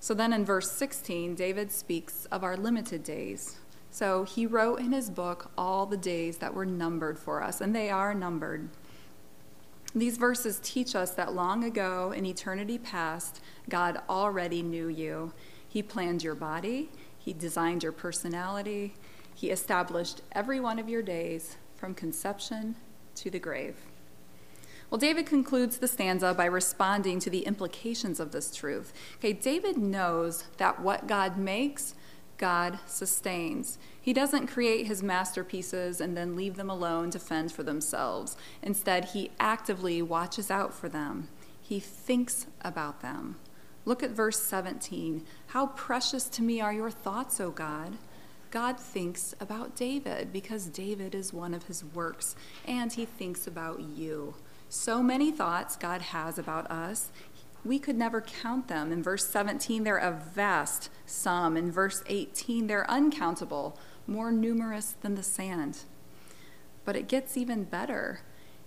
So 0.00 0.14
then 0.14 0.32
in 0.32 0.44
verse 0.44 0.70
16, 0.70 1.34
David 1.34 1.72
speaks 1.72 2.24
of 2.26 2.44
our 2.44 2.56
limited 2.56 3.02
days. 3.02 3.58
So 3.90 4.24
he 4.24 4.46
wrote 4.46 4.80
in 4.80 4.92
his 4.92 5.10
book 5.10 5.50
all 5.56 5.86
the 5.86 5.96
days 5.96 6.38
that 6.38 6.54
were 6.54 6.66
numbered 6.66 7.18
for 7.18 7.42
us, 7.42 7.60
and 7.60 7.74
they 7.74 7.90
are 7.90 8.14
numbered. 8.14 8.68
These 9.94 10.18
verses 10.18 10.60
teach 10.62 10.94
us 10.94 11.12
that 11.12 11.34
long 11.34 11.64
ago, 11.64 12.12
in 12.12 12.26
eternity 12.26 12.78
past, 12.78 13.40
God 13.68 14.00
already 14.08 14.62
knew 14.62 14.88
you. 14.88 15.32
He 15.66 15.82
planned 15.82 16.22
your 16.22 16.34
body, 16.34 16.90
He 17.18 17.32
designed 17.32 17.82
your 17.82 17.92
personality, 17.92 18.94
He 19.34 19.50
established 19.50 20.22
every 20.32 20.60
one 20.60 20.78
of 20.78 20.88
your 20.88 21.02
days 21.02 21.56
from 21.74 21.94
conception 21.94 22.76
to 23.16 23.30
the 23.30 23.38
grave. 23.38 23.76
Well, 24.90 24.98
David 24.98 25.26
concludes 25.26 25.78
the 25.78 25.88
stanza 25.88 26.32
by 26.32 26.46
responding 26.46 27.20
to 27.20 27.30
the 27.30 27.40
implications 27.40 28.20
of 28.20 28.32
this 28.32 28.54
truth. 28.54 28.92
Okay, 29.16 29.34
David 29.34 29.76
knows 29.76 30.44
that 30.56 30.80
what 30.80 31.06
God 31.06 31.36
makes, 31.36 31.94
God 32.38 32.78
sustains. 32.86 33.78
He 34.00 34.12
doesn't 34.12 34.46
create 34.46 34.86
his 34.86 35.02
masterpieces 35.02 36.00
and 36.00 36.16
then 36.16 36.36
leave 36.36 36.56
them 36.56 36.70
alone 36.70 37.10
to 37.10 37.18
fend 37.18 37.52
for 37.52 37.62
themselves. 37.62 38.36
Instead, 38.62 39.06
he 39.06 39.32
actively 39.38 40.00
watches 40.00 40.50
out 40.50 40.72
for 40.72 40.88
them. 40.88 41.28
He 41.60 41.80
thinks 41.80 42.46
about 42.62 43.02
them. 43.02 43.36
Look 43.84 44.02
at 44.02 44.10
verse 44.10 44.40
17. 44.40 45.24
How 45.48 45.66
precious 45.66 46.24
to 46.30 46.42
me 46.42 46.60
are 46.60 46.72
your 46.72 46.90
thoughts, 46.90 47.40
O 47.40 47.50
God. 47.50 47.98
God 48.50 48.80
thinks 48.80 49.34
about 49.40 49.76
David 49.76 50.32
because 50.32 50.66
David 50.66 51.14
is 51.14 51.32
one 51.32 51.52
of 51.52 51.64
his 51.64 51.84
works, 51.84 52.34
and 52.66 52.92
he 52.92 53.04
thinks 53.04 53.46
about 53.46 53.80
you. 53.80 54.34
So 54.70 55.02
many 55.02 55.30
thoughts 55.30 55.76
God 55.76 56.00
has 56.00 56.38
about 56.38 56.70
us. 56.70 57.10
We 57.64 57.78
could 57.78 57.96
never 57.96 58.20
count 58.20 58.68
them. 58.68 58.92
In 58.92 59.02
verse 59.02 59.26
17, 59.26 59.84
they're 59.84 59.98
a 59.98 60.12
vast 60.12 60.90
sum. 61.06 61.56
In 61.56 61.70
verse 61.70 62.02
18, 62.06 62.66
they're 62.66 62.90
uncountable, 62.90 63.78
more 64.06 64.30
numerous 64.30 64.94
than 65.00 65.14
the 65.14 65.22
sand. 65.22 65.80
But 66.84 66.96
it 66.96 67.08
gets 67.08 67.36
even 67.36 67.64
better. 67.64 68.20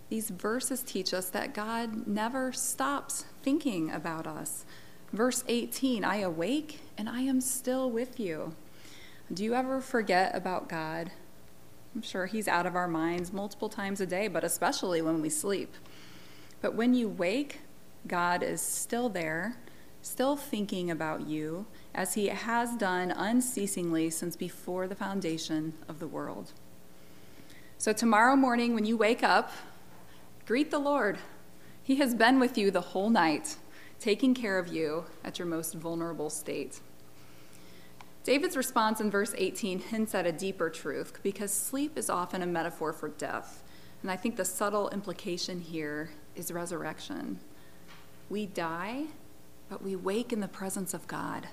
These 0.10 0.30
verses 0.30 0.84
teach 0.84 1.13
us 1.13 1.30
that 1.30 1.54
God 1.54 2.06
never 2.06 2.51
stops 2.51 3.25
thinking 3.41 3.89
about 3.89 4.27
us. 4.27 4.65
Verse 5.13 5.43
18 5.47 6.04
I 6.04 6.17
awake 6.17 6.82
and 6.97 7.10
I 7.10 7.21
am 7.21 7.41
still 7.41 7.89
with 7.89 8.19
you. 8.19 8.56
Do 9.34 9.43
you 9.43 9.54
ever 9.54 9.80
forget 9.80 10.36
about 10.36 10.67
God? 10.67 11.12
I'm 11.95 12.01
sure 12.01 12.25
He's 12.25 12.47
out 12.47 12.65
of 12.65 12.75
our 12.75 12.88
minds 12.88 13.32
multiple 13.32 13.69
times 13.69 14.01
a 14.01 14.06
day, 14.06 14.27
but 14.27 14.43
especially 14.43 15.01
when 15.01 15.21
we 15.21 15.30
sleep. 15.30 15.73
But 16.62 16.75
when 16.75 16.93
you 16.93 17.10
wake, 17.10 17.62
God 18.07 18.43
is 18.43 18.61
still 18.61 19.09
there, 19.09 19.57
still 20.01 20.35
thinking 20.35 20.89
about 20.89 21.27
you, 21.27 21.65
as 21.93 22.15
He 22.15 22.27
has 22.27 22.75
done 22.75 23.11
unceasingly 23.11 24.09
since 24.09 24.35
before 24.35 24.87
the 24.87 24.95
foundation 24.95 25.73
of 25.87 25.99
the 25.99 26.07
world. 26.07 26.53
So, 27.77 27.93
tomorrow 27.93 28.35
morning, 28.35 28.73
when 28.73 28.85
you 28.85 28.97
wake 28.97 29.23
up, 29.23 29.51
greet 30.45 30.71
the 30.71 30.79
Lord. 30.79 31.17
He 31.83 31.95
has 31.95 32.13
been 32.13 32.39
with 32.39 32.57
you 32.57 32.71
the 32.71 32.81
whole 32.81 33.09
night, 33.09 33.57
taking 33.99 34.33
care 34.33 34.59
of 34.59 34.67
you 34.67 35.05
at 35.23 35.39
your 35.39 35.47
most 35.47 35.73
vulnerable 35.73 36.29
state. 36.29 36.79
David's 38.23 38.55
response 38.55 39.01
in 39.01 39.09
verse 39.09 39.33
18 39.35 39.79
hints 39.79 40.13
at 40.13 40.27
a 40.27 40.31
deeper 40.31 40.69
truth 40.69 41.19
because 41.23 41.51
sleep 41.51 41.97
is 41.97 42.09
often 42.09 42.43
a 42.43 42.45
metaphor 42.45 42.93
for 42.93 43.09
death. 43.09 43.63
And 44.03 44.11
I 44.11 44.15
think 44.15 44.35
the 44.35 44.45
subtle 44.45 44.89
implication 44.89 45.59
here 45.59 46.11
is 46.35 46.51
resurrection. 46.51 47.39
We 48.31 48.45
die, 48.45 49.07
but 49.69 49.83
we 49.83 49.93
wake 49.93 50.31
in 50.31 50.39
the 50.39 50.47
presence 50.47 50.93
of 50.93 51.05
God. 51.05 51.49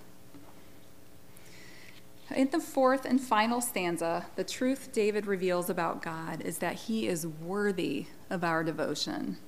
In 2.33 2.51
the 2.51 2.61
fourth 2.61 3.05
and 3.05 3.21
final 3.21 3.61
stanza, 3.61 4.27
the 4.37 4.45
truth 4.45 4.91
David 4.93 5.27
reveals 5.27 5.69
about 5.69 6.03
God 6.03 6.41
is 6.41 6.59
that 6.59 6.75
he 6.75 7.09
is 7.09 7.27
worthy 7.27 8.07
of 8.31 8.45
our 8.45 8.63
devotion. 8.63 9.39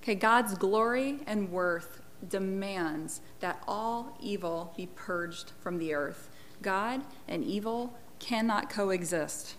Okay, 0.00 0.14
God's 0.14 0.54
glory 0.54 1.18
and 1.26 1.50
worth 1.50 2.02
demands 2.28 3.20
that 3.40 3.60
all 3.66 4.16
evil 4.22 4.72
be 4.76 4.86
purged 4.86 5.50
from 5.60 5.78
the 5.78 5.92
earth. 5.92 6.28
God 6.62 7.02
and 7.26 7.42
evil 7.42 7.98
cannot 8.20 8.70
coexist. 8.70 9.56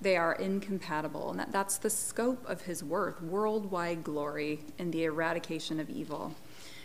They 0.00 0.16
are 0.16 0.34
incompatible, 0.34 1.30
and 1.30 1.40
that, 1.40 1.52
that's 1.52 1.78
the 1.78 1.90
scope 1.90 2.48
of 2.48 2.62
his 2.62 2.84
worth 2.84 3.20
worldwide 3.20 4.04
glory 4.04 4.60
in 4.78 4.90
the 4.90 5.04
eradication 5.04 5.80
of 5.80 5.90
evil. 5.90 6.34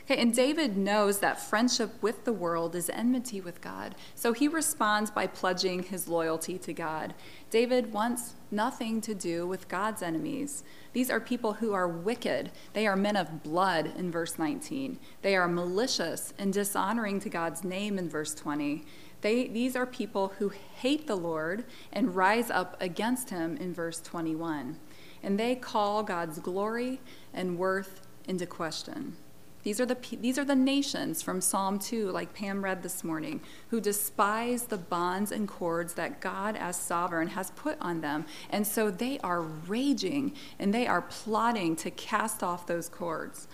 Okay, 0.06 0.22
and 0.22 0.36
David 0.36 0.76
knows 0.76 1.20
that 1.20 1.40
friendship 1.40 1.92
with 2.02 2.26
the 2.26 2.34
world 2.34 2.76
is 2.76 2.90
enmity 2.90 3.40
with 3.40 3.62
God, 3.62 3.96
so 4.16 4.34
he 4.34 4.50
responds 4.50 5.10
by 5.10 5.28
pledging 5.28 5.84
his 5.84 6.10
loyalty 6.10 6.58
to 6.58 6.74
God. 6.74 7.14
David 7.50 7.94
wants 7.94 8.34
nothing 8.52 9.00
to 9.00 9.16
do 9.16 9.48
with 9.48 9.70
God's 9.70 10.02
enemies. 10.02 10.66
These 10.92 11.10
are 11.10 11.22
people 11.22 11.54
who 11.54 11.72
are 11.72 11.88
wicked. 11.88 12.52
They 12.74 12.86
are 12.86 12.98
men 12.98 13.16
of 13.16 13.44
blood 13.44 13.94
in 13.98 14.12
verse 14.12 14.38
19. 14.38 15.00
They 15.22 15.38
are 15.38 15.48
malicious 15.48 16.34
and 16.38 16.52
dishonoring 16.52 17.22
to 17.22 17.30
God's 17.30 17.64
name 17.64 17.98
in 17.98 18.10
verse 18.10 18.36
20. 18.36 18.84
They, 19.24 19.48
these 19.48 19.78
are 19.78 19.86
people 19.86 20.34
who 20.38 20.50
hate 20.50 21.08
the 21.08 21.16
Lord 21.16 21.64
and 21.94 22.14
rise 22.14 22.52
up 22.52 22.76
against 22.82 23.30
him 23.30 23.56
in 23.56 23.74
verse 23.74 24.02
21. 24.02 24.78
And 25.24 25.40
they 25.40 25.56
call 25.56 26.04
God's 26.04 26.40
glory 26.40 27.00
and 27.34 27.58
worth 27.58 28.06
into 28.28 28.46
question. 28.46 29.16
These 29.64 29.80
are, 29.80 29.86
the, 29.86 29.98
these 30.20 30.38
are 30.38 30.44
the 30.44 30.58
nations 30.58 31.22
from 31.22 31.40
Psalm 31.40 31.80
2, 31.80 32.12
like 32.12 32.34
Pam 32.34 32.66
read 32.66 32.84
this 32.84 33.02
morning, 33.02 33.40
who 33.70 33.80
despise 33.80 34.64
the 34.64 34.78
bonds 34.78 35.32
and 35.32 35.48
cords 35.48 35.94
that 35.94 36.20
God, 36.20 36.58
as 36.58 36.76
sovereign, 36.76 37.30
has 37.30 37.52
put 37.52 37.78
on 37.80 38.02
them. 38.02 38.26
And 38.50 38.68
so 38.68 38.92
they 38.92 39.20
are 39.20 39.42
raging 39.42 40.34
and 40.60 40.74
they 40.74 40.86
are 40.86 41.02
plotting 41.02 41.78
to 41.78 41.92
cast 41.92 42.44
off 42.44 42.68
those 42.68 42.90
cords. 42.90 43.48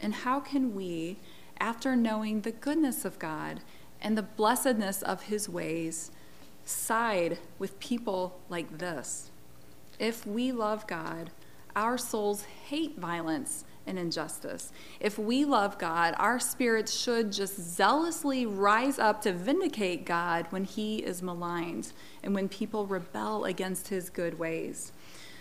And 0.00 0.12
how 0.12 0.40
can 0.40 0.74
we, 0.74 1.20
after 1.60 1.94
knowing 1.94 2.40
the 2.40 2.50
goodness 2.50 3.04
of 3.04 3.20
God 3.20 3.60
and 4.00 4.16
the 4.16 4.22
blessedness 4.22 5.02
of 5.02 5.24
his 5.24 5.48
ways, 5.48 6.10
side 6.64 7.38
with 7.58 7.78
people 7.80 8.38
like 8.48 8.78
this? 8.78 9.30
If 9.98 10.26
we 10.26 10.52
love 10.52 10.86
God, 10.86 11.30
our 11.74 11.98
souls 11.98 12.44
hate 12.68 12.98
violence 12.98 13.64
and 13.86 13.98
injustice. 13.98 14.72
If 15.00 15.18
we 15.18 15.44
love 15.44 15.78
God, 15.78 16.14
our 16.18 16.40
spirits 16.40 16.92
should 16.92 17.32
just 17.32 17.60
zealously 17.60 18.44
rise 18.44 18.98
up 18.98 19.22
to 19.22 19.32
vindicate 19.32 20.04
God 20.04 20.46
when 20.50 20.64
he 20.64 20.98
is 20.98 21.22
maligned 21.22 21.92
and 22.22 22.34
when 22.34 22.48
people 22.48 22.86
rebel 22.86 23.44
against 23.44 23.88
his 23.88 24.10
good 24.10 24.38
ways. 24.38 24.92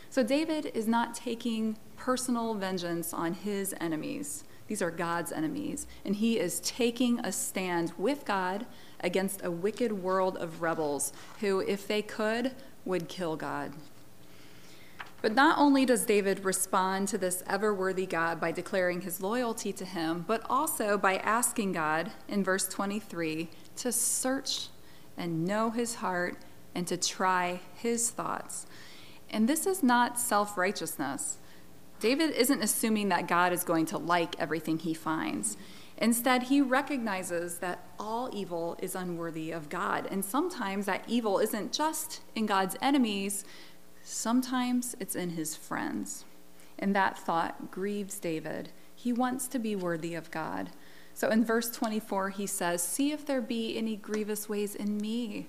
So 0.10 0.24
David 0.24 0.72
is 0.74 0.88
not 0.88 1.16
taking 1.16 1.78
personal 1.98 2.54
vengeance 2.54 3.14
on 3.14 3.34
his 3.34 3.74
enemies. 3.82 4.44
These 4.68 4.82
are 4.82 4.92
God's 4.92 5.32
enemies. 5.32 5.88
And 6.04 6.16
he 6.16 6.40
is 6.40 6.60
taking 6.62 7.20
a 7.20 7.32
stand 7.32 7.94
with 7.98 8.26
God 8.26 8.66
against 9.00 9.44
a 9.44 9.52
wicked 9.52 9.92
world 9.92 10.38
of 10.38 10.62
rebels 10.62 11.14
who, 11.40 11.60
if 11.60 11.88
they 11.88 12.02
could, 12.02 12.54
would 12.86 13.08
kill 13.08 13.36
God. 13.36 13.74
But 15.22 15.34
not 15.34 15.58
only 15.58 15.86
does 15.86 16.06
David 16.06 16.46
respond 16.46 17.08
to 17.08 17.18
this 17.18 17.44
ever 17.48 17.74
worthy 17.74 18.06
God 18.06 18.40
by 18.40 18.52
declaring 18.52 19.02
his 19.02 19.22
loyalty 19.22 19.74
to 19.74 19.86
him, 19.86 20.24
but 20.28 20.46
also 20.50 20.98
by 20.98 21.18
asking 21.18 21.72
God 21.72 22.12
in 22.28 22.44
verse 22.44 22.68
23 22.68 23.50
to 23.78 23.92
search 23.92 24.68
and 25.18 25.46
know 25.46 25.72
his 25.72 25.96
heart 25.96 26.38
and 26.76 26.86
to 26.88 26.98
try 26.98 27.62
his 27.74 28.12
thoughts. 28.12 28.68
And 29.30 29.50
this 29.50 29.66
is 29.66 29.82
not 29.82 30.20
self 30.20 30.58
righteousness. 30.58 31.38
David 32.00 32.32
isn't 32.32 32.62
assuming 32.62 33.10
that 33.10 33.28
God 33.28 33.54
is 33.54 33.64
going 33.64 33.86
to 33.88 33.98
like 33.98 34.36
everything 34.40 34.80
he 34.80 34.94
finds. 34.94 35.58
Instead, 35.98 36.44
he 36.44 36.62
recognizes 36.62 37.60
that 37.60 37.88
all 37.98 38.30
evil 38.34 38.78
is 38.82 38.96
unworthy 38.96 39.52
of 39.52 39.70
God. 39.70 40.08
And 40.12 40.26
sometimes 40.26 40.86
that 40.86 41.06
evil 41.08 41.40
isn't 41.40 41.72
just 41.72 42.22
in 42.36 42.46
God's 42.46 42.76
enemies, 42.82 43.46
Sometimes 44.08 44.96
it's 45.00 45.16
in 45.16 45.32
his 45.32 45.56
friends. 45.56 46.26
And 46.78 46.96
that 46.96 47.18
thought 47.18 47.72
grieves 47.72 48.20
David. 48.20 48.70
He 48.94 49.12
wants 49.12 49.48
to 49.48 49.58
be 49.58 49.76
worthy 49.76 50.14
of 50.14 50.30
God. 50.30 50.70
So 51.16 51.30
in 51.30 51.44
verse 51.44 51.72
24, 51.72 52.30
he 52.30 52.46
says, 52.46 52.84
See 52.84 53.12
if 53.12 53.26
there 53.26 53.42
be 53.42 53.76
any 53.76 53.96
grievous 53.96 54.48
ways 54.48 54.76
in 54.76 54.98
me. 54.98 55.48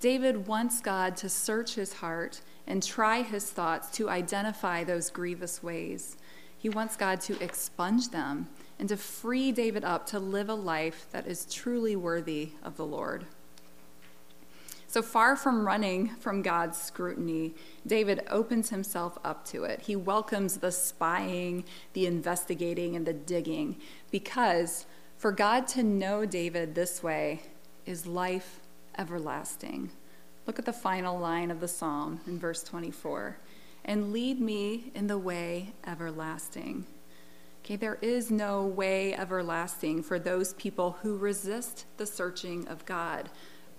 David 0.00 0.48
wants 0.48 0.80
God 0.80 1.16
to 1.18 1.28
search 1.28 1.76
his 1.76 1.94
heart 1.94 2.40
and 2.66 2.82
try 2.82 3.22
his 3.22 3.50
thoughts 3.50 3.90
to 3.96 4.08
identify 4.08 4.84
those 4.84 5.10
grievous 5.10 5.62
ways. 5.62 6.16
He 6.56 6.68
wants 6.68 6.96
God 6.96 7.20
to 7.22 7.42
expunge 7.42 8.08
them 8.08 8.48
and 8.78 8.88
to 8.88 8.96
free 8.96 9.52
David 9.52 9.84
up 9.84 10.06
to 10.06 10.18
live 10.18 10.48
a 10.48 10.54
life 10.54 11.06
that 11.12 11.26
is 11.26 11.46
truly 11.52 11.94
worthy 11.94 12.50
of 12.62 12.76
the 12.76 12.86
Lord. 12.86 13.26
So 14.86 15.02
far 15.02 15.34
from 15.34 15.66
running 15.66 16.10
from 16.20 16.40
God's 16.40 16.80
scrutiny, 16.80 17.54
David 17.84 18.22
opens 18.30 18.70
himself 18.70 19.18
up 19.24 19.44
to 19.46 19.64
it. 19.64 19.80
He 19.80 19.96
welcomes 19.96 20.58
the 20.58 20.70
spying, 20.70 21.64
the 21.94 22.06
investigating, 22.06 22.94
and 22.94 23.04
the 23.04 23.12
digging, 23.12 23.76
because 24.12 24.86
for 25.18 25.32
God 25.32 25.66
to 25.68 25.82
know 25.82 26.24
David 26.24 26.74
this 26.74 27.02
way 27.02 27.42
is 27.84 28.06
life 28.06 28.60
everlasting. 28.96 29.90
Look 30.46 30.58
at 30.58 30.66
the 30.66 30.72
final 30.72 31.18
line 31.18 31.50
of 31.50 31.60
the 31.60 31.68
psalm 31.68 32.20
in 32.26 32.38
verse 32.38 32.62
24. 32.62 33.38
and 33.84 34.12
lead 34.12 34.40
me 34.40 34.90
in 34.94 35.06
the 35.06 35.18
way 35.18 35.74
everlasting. 35.86 36.86
Okay, 37.62 37.76
there 37.76 37.98
is 38.00 38.30
no 38.30 38.64
way 38.64 39.14
everlasting 39.14 40.02
for 40.02 40.18
those 40.18 40.54
people 40.54 40.98
who 41.02 41.16
resist 41.16 41.86
the 41.96 42.06
searching 42.06 42.66
of 42.68 42.84
God. 42.84 43.30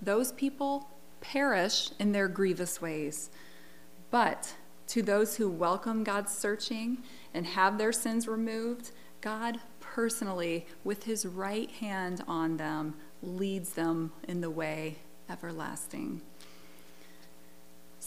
Those 0.01 0.31
people 0.31 0.89
perish 1.21 1.89
in 1.99 2.11
their 2.11 2.27
grievous 2.27 2.81
ways. 2.81 3.29
But 4.11 4.55
to 4.87 5.01
those 5.01 5.37
who 5.37 5.49
welcome 5.49 6.03
God's 6.03 6.31
searching 6.31 6.99
and 7.33 7.45
have 7.45 7.77
their 7.77 7.91
sins 7.91 8.27
removed, 8.27 8.91
God 9.21 9.59
personally, 9.79 10.67
with 10.83 11.03
his 11.03 11.25
right 11.25 11.69
hand 11.71 12.23
on 12.27 12.57
them, 12.57 12.95
leads 13.23 13.71
them 13.71 14.11
in 14.27 14.41
the 14.41 14.51
way 14.51 14.97
everlasting. 15.29 16.21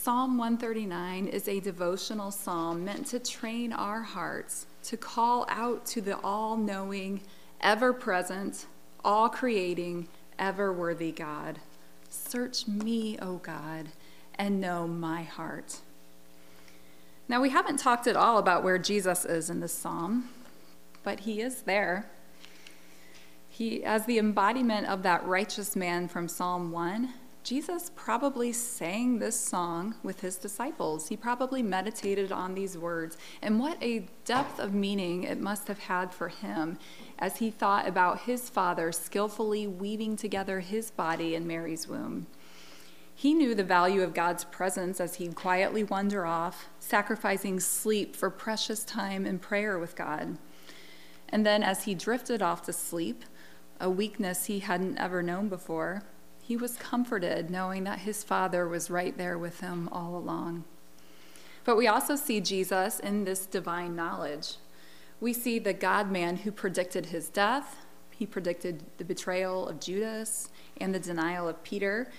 Psalm 0.08 0.38
139 0.38 1.26
is 1.26 1.48
a 1.48 1.60
devotional 1.60 2.30
psalm 2.30 2.82
meant 2.82 3.06
to 3.08 3.18
train 3.18 3.74
our 3.74 4.00
hearts 4.00 4.64
to 4.82 4.96
call 4.96 5.44
out 5.50 5.84
to 5.84 6.00
the 6.00 6.18
all 6.20 6.56
knowing, 6.56 7.20
ever 7.60 7.92
present, 7.92 8.64
all 9.04 9.28
creating, 9.28 10.08
ever 10.38 10.72
worthy 10.72 11.12
God. 11.12 11.58
Search 12.08 12.66
me, 12.66 13.18
O 13.20 13.36
God, 13.36 13.90
and 14.36 14.62
know 14.62 14.86
my 14.86 15.24
heart. 15.24 15.80
Now, 17.28 17.42
we 17.42 17.50
haven't 17.50 17.76
talked 17.76 18.06
at 18.06 18.16
all 18.16 18.38
about 18.38 18.64
where 18.64 18.78
Jesus 18.78 19.26
is 19.26 19.50
in 19.50 19.60
this 19.60 19.74
psalm, 19.74 20.30
but 21.02 21.20
he 21.20 21.42
is 21.42 21.60
there. 21.64 22.08
He, 23.50 23.84
as 23.84 24.06
the 24.06 24.18
embodiment 24.18 24.86
of 24.86 25.02
that 25.02 25.26
righteous 25.26 25.76
man 25.76 26.08
from 26.08 26.28
Psalm 26.28 26.72
1, 26.72 27.12
Jesus 27.48 27.90
probably 27.96 28.52
sang 28.52 29.20
this 29.20 29.40
song 29.40 29.94
with 30.02 30.20
his 30.20 30.36
disciples. 30.36 31.08
He 31.08 31.16
probably 31.16 31.62
meditated 31.62 32.30
on 32.30 32.54
these 32.54 32.76
words. 32.76 33.16
And 33.40 33.58
what 33.58 33.82
a 33.82 34.06
depth 34.26 34.60
of 34.60 34.74
meaning 34.74 35.22
it 35.22 35.40
must 35.40 35.66
have 35.66 35.78
had 35.78 36.12
for 36.12 36.28
him 36.28 36.78
as 37.18 37.38
he 37.38 37.50
thought 37.50 37.88
about 37.88 38.20
his 38.20 38.50
father 38.50 38.92
skillfully 38.92 39.66
weaving 39.66 40.16
together 40.16 40.60
his 40.60 40.90
body 40.90 41.34
in 41.34 41.46
Mary's 41.46 41.88
womb. 41.88 42.26
He 43.14 43.32
knew 43.32 43.54
the 43.54 43.64
value 43.64 44.02
of 44.02 44.12
God's 44.12 44.44
presence 44.44 45.00
as 45.00 45.14
he'd 45.14 45.34
quietly 45.34 45.82
wander 45.82 46.26
off, 46.26 46.68
sacrificing 46.80 47.60
sleep 47.60 48.14
for 48.14 48.28
precious 48.28 48.84
time 48.84 49.24
in 49.24 49.38
prayer 49.38 49.78
with 49.78 49.96
God. 49.96 50.36
And 51.30 51.46
then, 51.46 51.62
as 51.62 51.84
he 51.84 51.94
drifted 51.94 52.42
off 52.42 52.60
to 52.64 52.74
sleep, 52.74 53.24
a 53.80 53.88
weakness 53.88 54.44
he 54.44 54.58
hadn't 54.58 54.98
ever 54.98 55.22
known 55.22 55.48
before, 55.48 56.02
he 56.48 56.56
was 56.56 56.78
comforted 56.78 57.50
knowing 57.50 57.84
that 57.84 57.98
his 57.98 58.24
Father 58.24 58.66
was 58.66 58.88
right 58.88 59.18
there 59.18 59.36
with 59.36 59.60
him 59.60 59.86
all 59.92 60.16
along. 60.16 60.64
But 61.62 61.76
we 61.76 61.86
also 61.86 62.16
see 62.16 62.40
Jesus 62.40 62.98
in 63.00 63.24
this 63.24 63.44
divine 63.44 63.94
knowledge. 63.94 64.54
We 65.20 65.34
see 65.34 65.58
the 65.58 65.74
God 65.74 66.10
man 66.10 66.36
who 66.36 66.50
predicted 66.50 67.06
his 67.06 67.28
death, 67.28 67.84
he 68.10 68.24
predicted 68.24 68.82
the 68.96 69.04
betrayal 69.04 69.68
of 69.68 69.78
Judas 69.78 70.48
and 70.80 70.94
the 70.94 70.98
denial 70.98 71.46
of 71.46 71.62
Peter. 71.64 72.10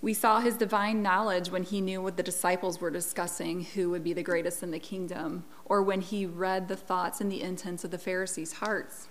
We 0.00 0.14
saw 0.14 0.40
his 0.40 0.56
divine 0.56 1.02
knowledge 1.02 1.50
when 1.50 1.64
he 1.64 1.82
knew 1.82 2.00
what 2.00 2.16
the 2.16 2.22
disciples 2.22 2.80
were 2.80 2.90
discussing 2.90 3.64
who 3.64 3.90
would 3.90 4.02
be 4.02 4.14
the 4.14 4.22
greatest 4.22 4.62
in 4.62 4.70
the 4.70 4.78
kingdom, 4.78 5.44
or 5.66 5.82
when 5.82 6.00
he 6.00 6.24
read 6.24 6.68
the 6.68 6.76
thoughts 6.76 7.20
and 7.20 7.30
the 7.30 7.42
intents 7.42 7.84
of 7.84 7.90
the 7.90 7.98
Pharisees' 7.98 8.54
hearts. 8.54 9.08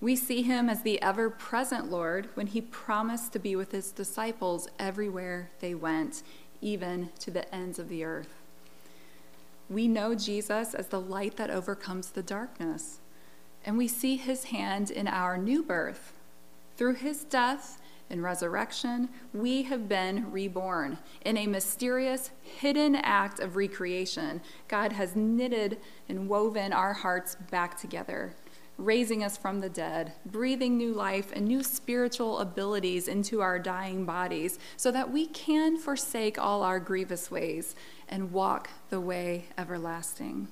We 0.00 0.14
see 0.14 0.42
him 0.42 0.68
as 0.68 0.82
the 0.82 1.02
ever 1.02 1.28
present 1.28 1.90
Lord 1.90 2.28
when 2.34 2.46
he 2.46 2.60
promised 2.60 3.32
to 3.32 3.40
be 3.40 3.56
with 3.56 3.72
his 3.72 3.90
disciples 3.90 4.68
everywhere 4.78 5.50
they 5.58 5.74
went, 5.74 6.22
even 6.60 7.10
to 7.18 7.32
the 7.32 7.52
ends 7.52 7.80
of 7.80 7.88
the 7.88 8.04
earth. 8.04 8.40
We 9.68 9.88
know 9.88 10.14
Jesus 10.14 10.72
as 10.72 10.86
the 10.86 11.00
light 11.00 11.36
that 11.36 11.50
overcomes 11.50 12.10
the 12.10 12.22
darkness, 12.22 13.00
and 13.64 13.76
we 13.76 13.88
see 13.88 14.16
his 14.16 14.44
hand 14.44 14.90
in 14.90 15.08
our 15.08 15.36
new 15.36 15.64
birth. 15.64 16.12
Through 16.76 16.94
his 16.94 17.24
death 17.24 17.80
and 18.08 18.22
resurrection, 18.22 19.08
we 19.34 19.64
have 19.64 19.88
been 19.88 20.30
reborn. 20.30 20.98
In 21.24 21.36
a 21.36 21.48
mysterious, 21.48 22.30
hidden 22.40 22.94
act 22.94 23.40
of 23.40 23.56
recreation, 23.56 24.40
God 24.68 24.92
has 24.92 25.16
knitted 25.16 25.78
and 26.08 26.28
woven 26.28 26.72
our 26.72 26.92
hearts 26.92 27.36
back 27.50 27.76
together 27.76 28.32
raising 28.78 29.24
us 29.24 29.36
from 29.36 29.58
the 29.60 29.68
dead, 29.68 30.12
breathing 30.24 30.78
new 30.78 30.94
life 30.94 31.32
and 31.34 31.46
new 31.46 31.64
spiritual 31.64 32.38
abilities 32.38 33.08
into 33.08 33.40
our 33.40 33.58
dying 33.58 34.06
bodies, 34.06 34.58
so 34.76 34.92
that 34.92 35.10
we 35.10 35.26
can 35.26 35.76
forsake 35.76 36.38
all 36.38 36.62
our 36.62 36.78
grievous 36.78 37.30
ways 37.30 37.74
and 38.08 38.32
walk 38.32 38.70
the 38.88 39.00
way 39.00 39.46
everlasting. 39.58 40.46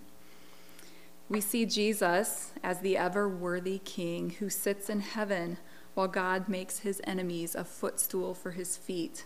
We 1.29 1.41
see 1.41 1.67
Jesus 1.67 2.53
as 2.63 2.81
the 2.81 2.97
ever 2.97 3.29
worthy 3.29 3.79
King 3.79 4.31
who 4.31 4.51
sits 4.51 4.91
in 4.91 5.01
heaven 5.01 5.59
while 5.95 6.09
God 6.09 6.49
makes 6.49 6.81
his 6.81 7.01
enemies 7.05 7.55
a 7.55 7.65
footstool 7.65 8.35
for 8.35 8.51
his 8.51 8.77
feet. 8.77 9.25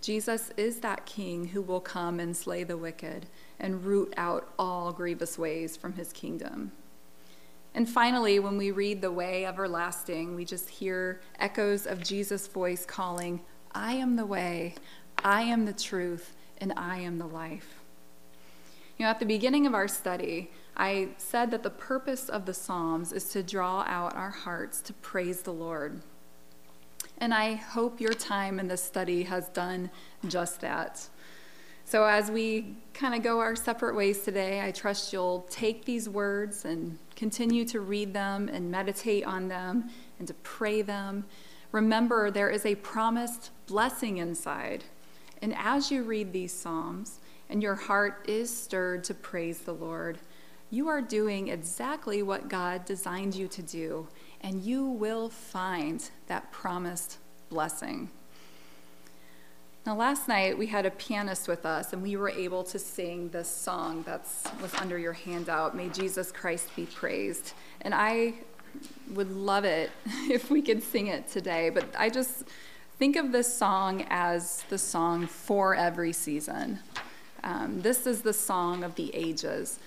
Jesus 0.00 0.52
is 0.56 0.80
that 0.80 1.04
King 1.04 1.48
who 1.48 1.62
will 1.62 1.80
come 1.80 2.20
and 2.20 2.36
slay 2.36 2.64
the 2.64 2.76
wicked 2.76 3.26
and 3.58 3.84
root 3.84 4.14
out 4.16 4.48
all 4.58 4.92
grievous 4.92 5.38
ways 5.38 5.76
from 5.76 5.94
his 5.94 6.12
kingdom. 6.12 6.72
And 7.76 7.86
finally, 7.86 8.38
when 8.38 8.56
we 8.56 8.70
read 8.70 9.02
the 9.02 9.12
way 9.12 9.44
everlasting, 9.44 10.34
we 10.34 10.46
just 10.46 10.70
hear 10.70 11.20
echoes 11.38 11.86
of 11.86 12.02
Jesus' 12.02 12.46
voice 12.46 12.86
calling, 12.86 13.42
I 13.72 13.92
am 13.92 14.16
the 14.16 14.24
way, 14.24 14.76
I 15.22 15.42
am 15.42 15.66
the 15.66 15.74
truth, 15.74 16.34
and 16.56 16.72
I 16.74 17.00
am 17.00 17.18
the 17.18 17.26
life. 17.26 17.74
You 18.96 19.04
know, 19.04 19.10
at 19.10 19.20
the 19.20 19.26
beginning 19.26 19.66
of 19.66 19.74
our 19.74 19.88
study, 19.88 20.50
I 20.74 21.10
said 21.18 21.50
that 21.50 21.62
the 21.62 21.68
purpose 21.68 22.30
of 22.30 22.46
the 22.46 22.54
Psalms 22.54 23.12
is 23.12 23.28
to 23.32 23.42
draw 23.42 23.82
out 23.82 24.16
our 24.16 24.30
hearts 24.30 24.80
to 24.80 24.94
praise 24.94 25.42
the 25.42 25.52
Lord. 25.52 26.00
And 27.18 27.34
I 27.34 27.56
hope 27.56 28.00
your 28.00 28.14
time 28.14 28.58
in 28.58 28.68
this 28.68 28.82
study 28.82 29.24
has 29.24 29.50
done 29.50 29.90
just 30.26 30.62
that. 30.62 31.08
So, 31.88 32.02
as 32.04 32.32
we 32.32 32.74
kind 32.94 33.14
of 33.14 33.22
go 33.22 33.38
our 33.38 33.54
separate 33.54 33.94
ways 33.94 34.24
today, 34.24 34.60
I 34.60 34.72
trust 34.72 35.12
you'll 35.12 35.46
take 35.48 35.84
these 35.84 36.08
words 36.08 36.64
and 36.64 36.98
continue 37.14 37.64
to 37.66 37.78
read 37.78 38.12
them 38.12 38.48
and 38.48 38.72
meditate 38.72 39.24
on 39.24 39.46
them 39.46 39.90
and 40.18 40.26
to 40.26 40.34
pray 40.34 40.82
them. 40.82 41.26
Remember, 41.70 42.28
there 42.28 42.50
is 42.50 42.66
a 42.66 42.74
promised 42.74 43.50
blessing 43.68 44.16
inside. 44.16 44.82
And 45.40 45.54
as 45.56 45.92
you 45.92 46.02
read 46.02 46.32
these 46.32 46.52
Psalms 46.52 47.20
and 47.48 47.62
your 47.62 47.76
heart 47.76 48.24
is 48.26 48.54
stirred 48.54 49.04
to 49.04 49.14
praise 49.14 49.60
the 49.60 49.74
Lord, 49.74 50.18
you 50.70 50.88
are 50.88 51.00
doing 51.00 51.46
exactly 51.46 52.20
what 52.20 52.48
God 52.48 52.84
designed 52.84 53.36
you 53.36 53.46
to 53.46 53.62
do, 53.62 54.08
and 54.40 54.60
you 54.60 54.84
will 54.84 55.28
find 55.28 56.10
that 56.26 56.50
promised 56.50 57.18
blessing. 57.48 58.10
Now, 59.86 59.94
last 59.94 60.26
night 60.26 60.58
we 60.58 60.66
had 60.66 60.84
a 60.84 60.90
pianist 60.90 61.46
with 61.46 61.64
us, 61.64 61.92
and 61.92 62.02
we 62.02 62.16
were 62.16 62.30
able 62.30 62.64
to 62.64 62.76
sing 62.76 63.28
this 63.28 63.48
song 63.48 64.02
that 64.02 64.26
was 64.60 64.74
under 64.74 64.98
your 64.98 65.12
handout, 65.12 65.76
May 65.76 65.90
Jesus 65.90 66.32
Christ 66.32 66.74
Be 66.74 66.86
Praised. 66.86 67.52
And 67.82 67.94
I 67.94 68.34
would 69.12 69.30
love 69.30 69.64
it 69.64 69.92
if 70.28 70.50
we 70.50 70.60
could 70.60 70.82
sing 70.82 71.06
it 71.06 71.28
today, 71.28 71.70
but 71.70 71.84
I 71.96 72.10
just 72.10 72.42
think 72.98 73.14
of 73.14 73.30
this 73.30 73.56
song 73.56 74.04
as 74.10 74.64
the 74.70 74.76
song 74.76 75.28
for 75.28 75.76
every 75.76 76.12
season. 76.12 76.80
Um, 77.44 77.80
this 77.80 78.08
is 78.08 78.22
the 78.22 78.32
song 78.32 78.82
of 78.82 78.96
the 78.96 79.14
ages. 79.14 79.78